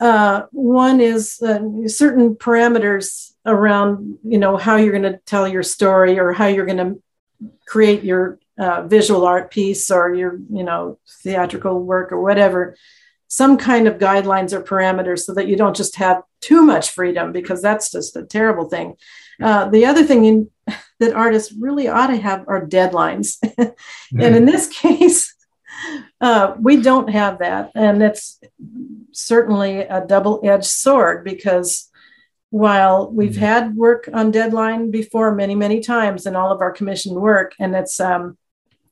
Uh, 0.00 0.46
one 0.50 1.00
is 1.00 1.40
uh, 1.42 1.60
certain 1.86 2.34
parameters 2.34 3.31
around 3.44 4.18
you 4.24 4.38
know 4.38 4.56
how 4.56 4.76
you're 4.76 4.98
going 4.98 5.12
to 5.12 5.18
tell 5.26 5.48
your 5.48 5.62
story 5.62 6.18
or 6.18 6.32
how 6.32 6.46
you're 6.46 6.66
going 6.66 6.76
to 6.78 7.02
create 7.66 8.04
your 8.04 8.38
uh, 8.58 8.82
visual 8.82 9.26
art 9.26 9.50
piece 9.50 9.90
or 9.90 10.14
your 10.14 10.38
you 10.50 10.62
know 10.62 10.98
theatrical 11.22 11.82
work 11.82 12.12
or 12.12 12.20
whatever. 12.20 12.76
Some 13.28 13.56
kind 13.56 13.88
of 13.88 13.98
guidelines 13.98 14.52
or 14.52 14.62
parameters 14.62 15.20
so 15.20 15.32
that 15.34 15.48
you 15.48 15.56
don't 15.56 15.76
just 15.76 15.96
have 15.96 16.22
too 16.40 16.62
much 16.62 16.90
freedom 16.90 17.32
because 17.32 17.62
that's 17.62 17.90
just 17.90 18.14
a 18.14 18.24
terrible 18.24 18.68
thing. 18.68 18.96
Uh, 19.40 19.68
the 19.70 19.86
other 19.86 20.04
thing 20.04 20.24
in, 20.26 20.50
that 21.00 21.14
artists 21.14 21.52
really 21.58 21.88
ought 21.88 22.08
to 22.08 22.16
have 22.16 22.44
are 22.46 22.66
deadlines. 22.66 23.38
Mm-hmm. 23.40 24.20
and 24.20 24.36
in 24.36 24.44
this 24.44 24.68
case 24.80 25.34
uh, 26.20 26.54
we 26.60 26.80
don't 26.80 27.10
have 27.10 27.38
that. 27.38 27.70
And 27.74 28.02
it's 28.02 28.40
certainly 29.12 29.80
a 29.80 30.04
double-edged 30.06 30.64
sword 30.64 31.24
because 31.24 31.90
while 32.52 33.10
we've 33.10 33.30
mm-hmm. 33.30 33.40
had 33.40 33.74
work 33.74 34.10
on 34.12 34.30
deadline 34.30 34.90
before 34.90 35.34
many 35.34 35.54
many 35.54 35.80
times 35.80 36.26
in 36.26 36.36
all 36.36 36.52
of 36.52 36.60
our 36.60 36.70
commissioned 36.70 37.16
work 37.16 37.54
and 37.58 37.74
it's 37.74 37.98
um, 37.98 38.36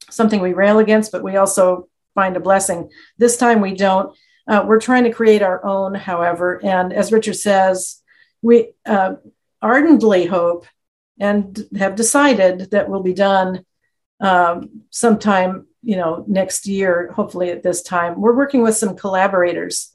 something 0.08 0.40
we 0.40 0.54
rail 0.54 0.78
against 0.78 1.12
but 1.12 1.22
we 1.22 1.36
also 1.36 1.86
find 2.14 2.38
a 2.38 2.40
blessing. 2.40 2.90
This 3.18 3.36
time 3.36 3.60
we 3.60 3.74
don't. 3.74 4.16
Uh, 4.48 4.64
we're 4.66 4.80
trying 4.80 5.04
to 5.04 5.12
create 5.12 5.42
our 5.42 5.62
own 5.62 5.94
however 5.94 6.58
and 6.64 6.90
as 6.90 7.12
richard 7.12 7.36
says 7.36 8.02
we 8.40 8.72
uh, 8.86 9.16
ardently 9.60 10.24
hope 10.24 10.64
and 11.18 11.68
have 11.78 11.96
decided 11.96 12.70
that 12.70 12.88
will 12.88 13.02
be 13.02 13.12
done 13.12 13.66
um, 14.20 14.84
sometime 14.88 15.66
you 15.82 15.96
know 15.96 16.24
next 16.26 16.66
year 16.66 17.12
hopefully 17.12 17.50
at 17.50 17.62
this 17.62 17.82
time. 17.82 18.18
We're 18.18 18.34
working 18.34 18.62
with 18.62 18.76
some 18.76 18.96
collaborators 18.96 19.92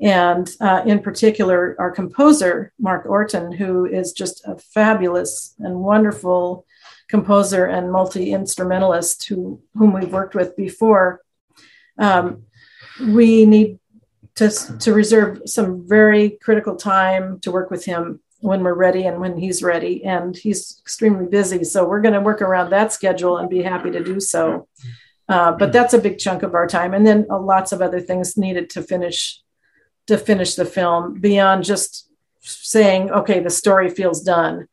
and 0.00 0.48
uh, 0.60 0.82
in 0.86 1.00
particular, 1.00 1.74
our 1.78 1.90
composer, 1.90 2.72
Mark 2.78 3.06
Orton, 3.06 3.50
who 3.50 3.84
is 3.84 4.12
just 4.12 4.46
a 4.46 4.56
fabulous 4.56 5.54
and 5.58 5.80
wonderful 5.80 6.64
composer 7.08 7.64
and 7.64 7.90
multi 7.90 8.32
instrumentalist 8.32 9.26
who 9.28 9.60
whom 9.74 9.92
we've 9.92 10.12
worked 10.12 10.34
with 10.34 10.56
before. 10.56 11.22
Um, 11.98 12.44
we 13.00 13.44
need 13.44 13.78
to 14.36 14.50
to 14.78 14.92
reserve 14.92 15.42
some 15.46 15.88
very 15.88 16.30
critical 16.42 16.76
time 16.76 17.40
to 17.40 17.50
work 17.50 17.70
with 17.70 17.84
him 17.84 18.20
when 18.40 18.62
we're 18.62 18.74
ready 18.74 19.04
and 19.04 19.20
when 19.20 19.36
he's 19.36 19.64
ready. 19.64 20.04
And 20.04 20.36
he's 20.36 20.78
extremely 20.80 21.26
busy, 21.26 21.64
so 21.64 21.84
we're 21.84 22.02
going 22.02 22.14
to 22.14 22.20
work 22.20 22.40
around 22.40 22.70
that 22.70 22.92
schedule 22.92 23.38
and 23.38 23.50
be 23.50 23.62
happy 23.62 23.90
to 23.90 24.04
do 24.04 24.20
so. 24.20 24.68
Uh, 25.28 25.52
but 25.52 25.72
that's 25.72 25.92
a 25.92 25.98
big 25.98 26.18
chunk 26.18 26.44
of 26.44 26.54
our 26.54 26.68
time, 26.68 26.94
and 26.94 27.04
then 27.04 27.26
uh, 27.28 27.38
lots 27.38 27.72
of 27.72 27.82
other 27.82 28.00
things 28.00 28.36
needed 28.36 28.70
to 28.70 28.80
finish 28.80 29.42
to 30.08 30.18
finish 30.18 30.54
the 30.54 30.64
film 30.64 31.20
beyond 31.20 31.64
just 31.64 32.08
saying, 32.40 33.10
okay, 33.10 33.40
the 33.40 33.50
story 33.50 33.90
feels 33.90 34.22
done. 34.22 34.66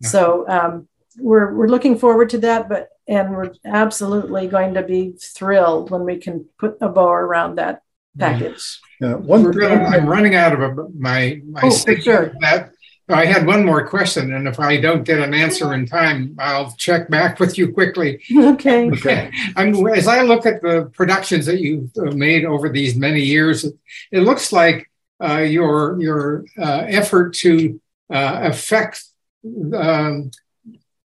Yeah. 0.00 0.08
So 0.08 0.48
um, 0.48 0.88
we're 1.18 1.54
we're 1.54 1.68
looking 1.68 1.98
forward 1.98 2.30
to 2.30 2.38
that, 2.38 2.68
but 2.68 2.88
and 3.08 3.30
we're 3.30 3.52
absolutely 3.64 4.46
going 4.46 4.74
to 4.74 4.82
be 4.82 5.14
thrilled 5.20 5.90
when 5.90 6.04
we 6.04 6.16
can 6.18 6.46
put 6.58 6.78
a 6.80 6.88
bow 6.88 7.10
around 7.10 7.56
that 7.56 7.82
package. 8.18 8.80
Yeah, 9.00 9.14
one, 9.14 9.50
gonna, 9.50 9.84
I'm 9.84 10.06
running 10.06 10.34
out 10.34 10.60
of 10.60 10.94
my 10.94 11.40
my 11.48 11.60
oh, 11.64 11.70
sure. 11.70 12.34
that 12.40 12.72
I 13.08 13.24
had 13.24 13.46
one 13.46 13.64
more 13.64 13.86
question, 13.86 14.32
and 14.32 14.46
if 14.46 14.60
I 14.60 14.80
don't 14.80 15.02
get 15.02 15.18
an 15.18 15.34
answer 15.34 15.74
in 15.74 15.86
time, 15.86 16.36
I'll 16.38 16.72
check 16.72 17.10
back 17.10 17.40
with 17.40 17.58
you 17.58 17.72
quickly. 17.72 18.22
Okay. 18.34 18.90
Okay. 18.90 19.30
I'm, 19.56 19.86
as 19.88 20.06
I 20.06 20.22
look 20.22 20.46
at 20.46 20.62
the 20.62 20.90
productions 20.94 21.46
that 21.46 21.60
you've 21.60 21.90
uh, 21.98 22.12
made 22.12 22.44
over 22.44 22.68
these 22.68 22.94
many 22.94 23.22
years, 23.22 23.64
it 24.12 24.20
looks 24.20 24.52
like 24.52 24.88
uh, 25.22 25.38
your 25.38 26.00
your 26.00 26.44
uh, 26.58 26.84
effort 26.88 27.34
to 27.34 27.80
uh, 28.10 28.40
affect, 28.42 29.02
um, 29.74 30.30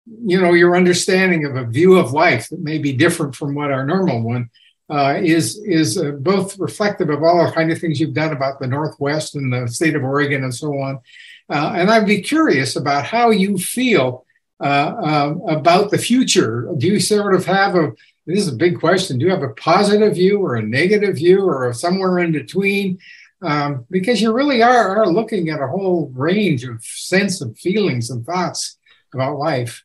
you 0.07 0.41
know, 0.41 0.53
your 0.53 0.77
understanding 0.77 1.45
of 1.45 1.57
a 1.57 1.65
view 1.65 1.97
of 1.99 2.13
life 2.13 2.49
that 2.49 2.61
may 2.61 2.79
be 2.79 2.93
different 2.93 3.35
from 3.35 3.55
what 3.55 3.71
our 3.71 3.87
normal 3.87 4.23
one 4.23 4.51
uh, 4.91 5.19
is 5.21 5.57
is 5.65 5.99
uh, 5.99 6.11
both 6.13 6.59
reflective 6.59 7.11
of 7.11 7.23
all 7.23 7.45
the 7.45 7.53
kind 7.53 7.71
of 7.71 7.79
things 7.79 8.01
you've 8.01 8.15
done 8.15 8.33
about 8.33 8.59
the 8.59 8.67
Northwest 8.67 9.37
and 9.37 9.53
the 9.53 9.69
state 9.69 9.95
of 9.95 10.03
Oregon 10.03 10.43
and 10.43 10.55
so 10.55 10.69
on 10.79 11.01
uh, 11.49 11.73
and 11.77 11.91
I'd 11.91 12.07
be 12.07 12.21
curious 12.21 12.77
about 12.77 13.05
how 13.05 13.31
you 13.31 13.59
feel 13.59 14.25
uh, 14.61 14.95
um, 15.03 15.43
about 15.49 15.91
the 15.91 15.99
future. 15.99 16.69
Do 16.77 16.87
you 16.87 17.01
sort 17.01 17.35
of 17.35 17.45
have 17.47 17.75
a, 17.75 17.93
this 18.27 18.41
is 18.41 18.49
a 18.49 18.57
big 18.57 18.81
question, 18.81 19.19
do 19.19 19.27
you 19.27 19.31
have 19.31 19.43
a 19.43 19.55
positive 19.55 20.15
view 20.15 20.41
or 20.41 20.57
a 20.57 20.63
negative 20.63 21.17
view 21.17 21.45
or 21.45 21.73
somewhere 21.73 22.19
in 22.19 22.33
between? 22.33 22.99
Um, 23.43 23.85
because 23.91 24.23
you 24.23 24.33
really 24.33 24.63
are, 24.63 24.97
are 24.97 25.13
looking 25.13 25.51
at 25.51 25.61
a 25.61 25.69
whole 25.69 26.11
range 26.15 26.65
of 26.65 26.83
sense 26.83 27.41
of 27.41 27.57
feelings 27.59 28.11
and 28.11 28.25
thoughts 28.25 28.79
about 29.13 29.39
life. 29.39 29.85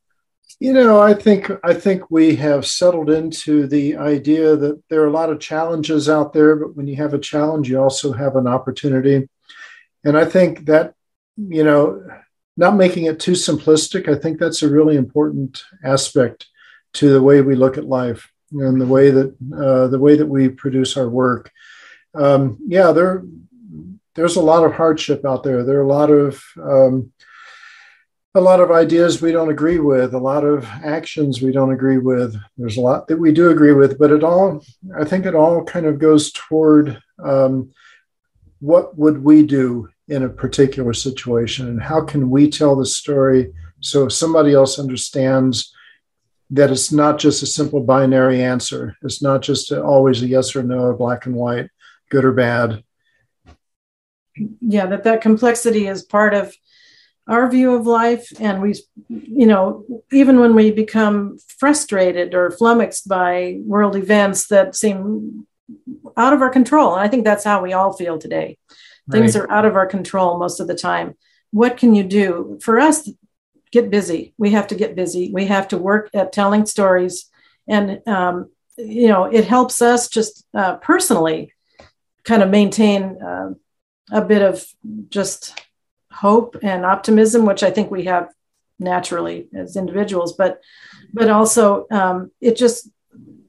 You 0.59 0.73
know, 0.73 1.01
I 1.01 1.15
think 1.15 1.51
I 1.63 1.73
think 1.73 2.11
we 2.11 2.35
have 2.35 2.67
settled 2.67 3.09
into 3.09 3.67
the 3.67 3.97
idea 3.97 4.55
that 4.55 4.81
there 4.89 5.01
are 5.01 5.07
a 5.07 5.11
lot 5.11 5.31
of 5.31 5.39
challenges 5.39 6.07
out 6.07 6.33
there, 6.33 6.55
but 6.55 6.75
when 6.75 6.87
you 6.87 6.95
have 6.97 7.15
a 7.15 7.19
challenge, 7.19 7.67
you 7.67 7.81
also 7.81 8.13
have 8.13 8.35
an 8.35 8.47
opportunity. 8.47 9.27
And 10.03 10.15
I 10.15 10.25
think 10.25 10.65
that 10.67 10.93
you 11.37 11.63
know, 11.63 12.05
not 12.57 12.75
making 12.75 13.05
it 13.05 13.19
too 13.19 13.31
simplistic. 13.31 14.07
I 14.07 14.19
think 14.19 14.39
that's 14.39 14.61
a 14.61 14.69
really 14.69 14.95
important 14.95 15.63
aspect 15.83 16.47
to 16.93 17.11
the 17.11 17.21
way 17.21 17.41
we 17.41 17.55
look 17.55 17.77
at 17.77 17.85
life 17.85 18.29
and 18.51 18.79
the 18.79 18.85
way 18.85 19.11
that 19.11 19.35
uh, 19.55 19.87
the 19.87 19.99
way 19.99 20.17
that 20.17 20.25
we 20.25 20.49
produce 20.49 20.97
our 20.97 21.09
work. 21.09 21.51
Um, 22.13 22.57
yeah, 22.67 22.91
there 22.91 23.23
there's 24.15 24.35
a 24.35 24.41
lot 24.41 24.65
of 24.65 24.73
hardship 24.73 25.25
out 25.25 25.43
there. 25.43 25.63
There 25.63 25.79
are 25.79 25.83
a 25.83 25.87
lot 25.87 26.09
of 26.09 26.43
um, 26.61 27.11
a 28.33 28.41
lot 28.41 28.59
of 28.59 28.71
ideas 28.71 29.21
we 29.21 29.31
don't 29.31 29.49
agree 29.49 29.79
with, 29.79 30.13
a 30.13 30.19
lot 30.19 30.43
of 30.43 30.65
actions 30.83 31.41
we 31.41 31.51
don't 31.51 31.73
agree 31.73 31.97
with. 31.97 32.35
There's 32.57 32.77
a 32.77 32.81
lot 32.81 33.07
that 33.07 33.19
we 33.19 33.31
do 33.31 33.49
agree 33.49 33.73
with, 33.73 33.97
but 33.97 34.11
it 34.11 34.23
all 34.23 34.63
I 34.97 35.05
think 35.05 35.25
it 35.25 35.35
all 35.35 35.63
kind 35.63 35.85
of 35.85 35.99
goes 35.99 36.31
toward 36.31 37.01
um, 37.23 37.71
what 38.61 38.97
would 38.97 39.23
we 39.23 39.43
do 39.43 39.89
in 40.07 40.23
a 40.23 40.29
particular 40.29 40.93
situation? 40.93 41.67
And 41.67 41.81
how 41.81 42.01
can 42.05 42.29
we 42.29 42.49
tell 42.49 42.75
the 42.75 42.85
story 42.85 43.53
so 43.81 44.07
somebody 44.07 44.53
else 44.53 44.79
understands 44.79 45.73
that 46.51 46.69
it's 46.69 46.91
not 46.91 47.17
just 47.17 47.41
a 47.41 47.47
simple 47.47 47.81
binary 47.81 48.43
answer 48.43 48.95
it's 49.01 49.21
not 49.21 49.41
just 49.41 49.71
a, 49.71 49.81
always 49.81 50.21
a 50.21 50.27
yes 50.27 50.55
or 50.55 50.61
no 50.61 50.93
black 50.93 51.25
and 51.25 51.35
white 51.35 51.69
good 52.09 52.23
or 52.23 52.31
bad? 52.31 52.83
Yeah 54.61 54.85
that 54.85 55.03
that 55.03 55.21
complexity 55.21 55.87
is 55.87 56.03
part 56.03 56.33
of 56.33 56.53
our 57.27 57.49
view 57.49 57.73
of 57.75 57.87
life. 57.87 58.31
And 58.39 58.61
we 58.61 58.75
you 59.07 59.47
know 59.47 59.85
even 60.11 60.39
when 60.39 60.53
we 60.53 60.71
become 60.71 61.37
frustrated 61.57 62.35
or 62.35 62.51
flummoxed 62.51 63.07
by 63.07 63.59
world 63.63 63.95
events 63.95 64.47
that 64.47 64.75
seem 64.75 65.47
out 66.17 66.33
of 66.33 66.41
our 66.41 66.49
control 66.49 66.93
and 66.93 67.01
i 67.01 67.07
think 67.07 67.23
that's 67.23 67.43
how 67.43 67.61
we 67.61 67.73
all 67.73 67.93
feel 67.93 68.17
today 68.17 68.57
Things 69.11 69.35
are 69.35 69.49
out 69.51 69.65
of 69.65 69.75
our 69.75 69.85
control 69.85 70.37
most 70.37 70.59
of 70.59 70.67
the 70.67 70.75
time. 70.75 71.15
What 71.51 71.77
can 71.77 71.95
you 71.95 72.03
do? 72.03 72.59
For 72.61 72.79
us, 72.79 73.09
get 73.71 73.89
busy. 73.89 74.33
We 74.37 74.51
have 74.51 74.67
to 74.67 74.75
get 74.75 74.95
busy. 74.95 75.31
We 75.33 75.45
have 75.47 75.67
to 75.69 75.77
work 75.77 76.09
at 76.13 76.31
telling 76.31 76.65
stories. 76.65 77.29
And, 77.67 78.05
um, 78.07 78.51
you 78.77 79.07
know, 79.07 79.25
it 79.25 79.45
helps 79.45 79.81
us 79.81 80.07
just 80.07 80.45
uh, 80.53 80.75
personally 80.77 81.53
kind 82.23 82.43
of 82.43 82.49
maintain 82.49 83.21
uh, 83.21 83.53
a 84.11 84.21
bit 84.21 84.41
of 84.41 84.65
just 85.09 85.59
hope 86.11 86.57
and 86.61 86.85
optimism, 86.85 87.45
which 87.45 87.63
I 87.63 87.71
think 87.71 87.91
we 87.91 88.05
have 88.05 88.29
naturally 88.79 89.47
as 89.53 89.75
individuals, 89.75 90.33
but 90.33 90.61
but 91.13 91.29
also 91.29 91.85
um, 91.91 92.31
it 92.39 92.55
just 92.55 92.89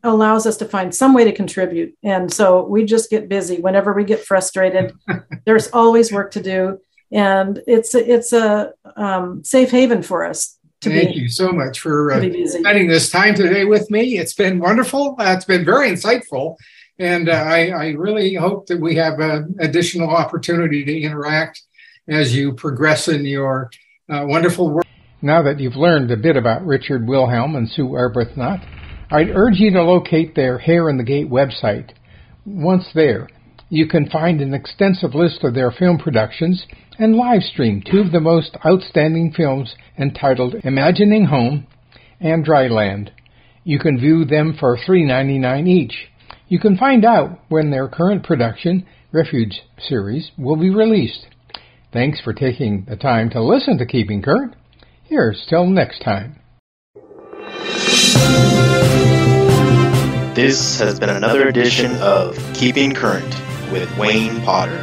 allows 0.03 0.47
us 0.47 0.57
to 0.59 0.65
find 0.65 0.95
some 0.95 1.15
way 1.15 1.25
to 1.25 1.33
contribute. 1.33 1.97
And 2.03 2.33
so 2.33 2.65
we 2.65 2.85
just 2.85 3.11
get 3.11 3.29
busy 3.29 3.61
whenever 3.61 3.93
we 3.93 4.05
get 4.05 4.25
frustrated. 4.25 4.93
there's 5.45 5.69
always 5.69 6.13
work 6.13 6.33
to 6.33 6.43
do, 6.43 6.81
and 7.11 7.63
it's 7.67 7.95
a, 7.95 8.13
it's 8.13 8.33
a 8.33 8.73
um, 8.97 9.45
safe 9.45 9.71
haven 9.71 10.03
for 10.03 10.25
us. 10.25 10.59
Thank 10.81 10.95
be, 10.95 11.05
Thank 11.05 11.17
you 11.17 11.29
so 11.29 11.53
much 11.53 11.79
for 11.79 12.13
uh, 12.13 12.21
spending 12.21 12.89
this 12.89 13.11
time 13.11 13.35
today 13.35 13.65
with 13.65 13.89
me. 13.91 14.19
It's 14.19 14.35
been 14.35 14.59
wonderful. 14.59 15.15
Uh, 15.19 15.35
it's 15.37 15.45
been 15.45 15.65
very 15.65 15.91
insightful. 15.91 16.57
And 16.99 17.29
uh, 17.29 17.33
I, 17.33 17.69
I, 17.69 17.87
really 17.91 18.35
hope 18.35 18.67
that 18.67 18.81
we 18.81 18.97
have 18.97 19.19
an 19.19 19.57
additional 19.61 20.11
opportunity 20.11 20.85
to 20.85 21.01
interact 21.01 21.63
as 22.09 22.35
you 22.35 22.53
progress 22.53 23.09
in 23.09 23.25
your 23.25 23.71
uh, 24.09 24.25
wonderful 24.27 24.71
work. 24.71 24.87
Now 25.23 25.43
that 25.43 25.61
you've 25.61 25.77
learned 25.77 26.11
a 26.11 26.17
bit 26.17 26.37
about 26.37 26.67
Richard 26.67 27.09
Wilhelm 27.09 27.57
and 27.57 27.69
Sue 27.69 27.89
Arbuthnot, 27.89 28.67
I'd 29.13 29.29
urge 29.29 29.59
you 29.59 29.71
to 29.73 29.83
locate 29.83 30.35
their 30.35 30.57
Hair 30.57 30.89
in 30.89 30.97
the 30.97 31.05
Gate 31.05 31.29
website. 31.29 31.91
Once 32.47 32.89
there, 32.95 33.29
you 33.69 33.87
can 33.87 34.09
find 34.09 34.41
an 34.41 34.55
extensive 34.55 35.15
list 35.15 35.45
of 35.45 35.53
their 35.53 35.71
film 35.71 35.99
productions 35.99 36.65
and 36.99 37.15
live 37.15 37.43
stream 37.43 37.83
two 37.83 37.99
of 37.99 38.11
the 38.11 38.21
most 38.21 38.57
outstanding 38.65 39.31
films 39.37 39.75
entitled 39.99 40.55
Imagining 40.65 41.27
Home 41.27 41.67
and 42.21 42.43
Dryland. 42.43 43.11
You 43.65 43.79
can 43.79 44.01
view 44.01 44.25
them 44.25 44.57
for 44.59 44.79
$3.99 44.79 45.69
each. 45.69 46.09
You 46.49 46.59
can 46.59 46.79
find 46.79 47.05
out 47.05 47.39
when 47.51 47.71
their 47.71 47.89
current 47.89 48.25
production, 48.25 48.87
Refuge 49.13 49.61
series, 49.79 50.31
will 50.39 50.57
be 50.57 50.71
released. 50.71 51.27
Thanks 51.93 52.19
for 52.23 52.33
taking 52.33 52.87
the 52.89 52.97
time 52.97 53.29
to 53.31 53.43
listen 53.43 53.77
to 53.77 53.85
Keeping 53.85 54.23
Current. 54.23 54.55
Here's 55.03 55.45
till 55.51 55.67
next 55.67 56.01
time. 56.01 56.39
This 60.35 60.79
has 60.79 60.99
been 60.99 61.11
another 61.11 61.47
edition 61.47 61.95
of 61.97 62.39
Keeping 62.55 62.95
Current 62.95 63.29
with 63.71 63.95
Wayne 63.99 64.41
Potter. 64.41 64.79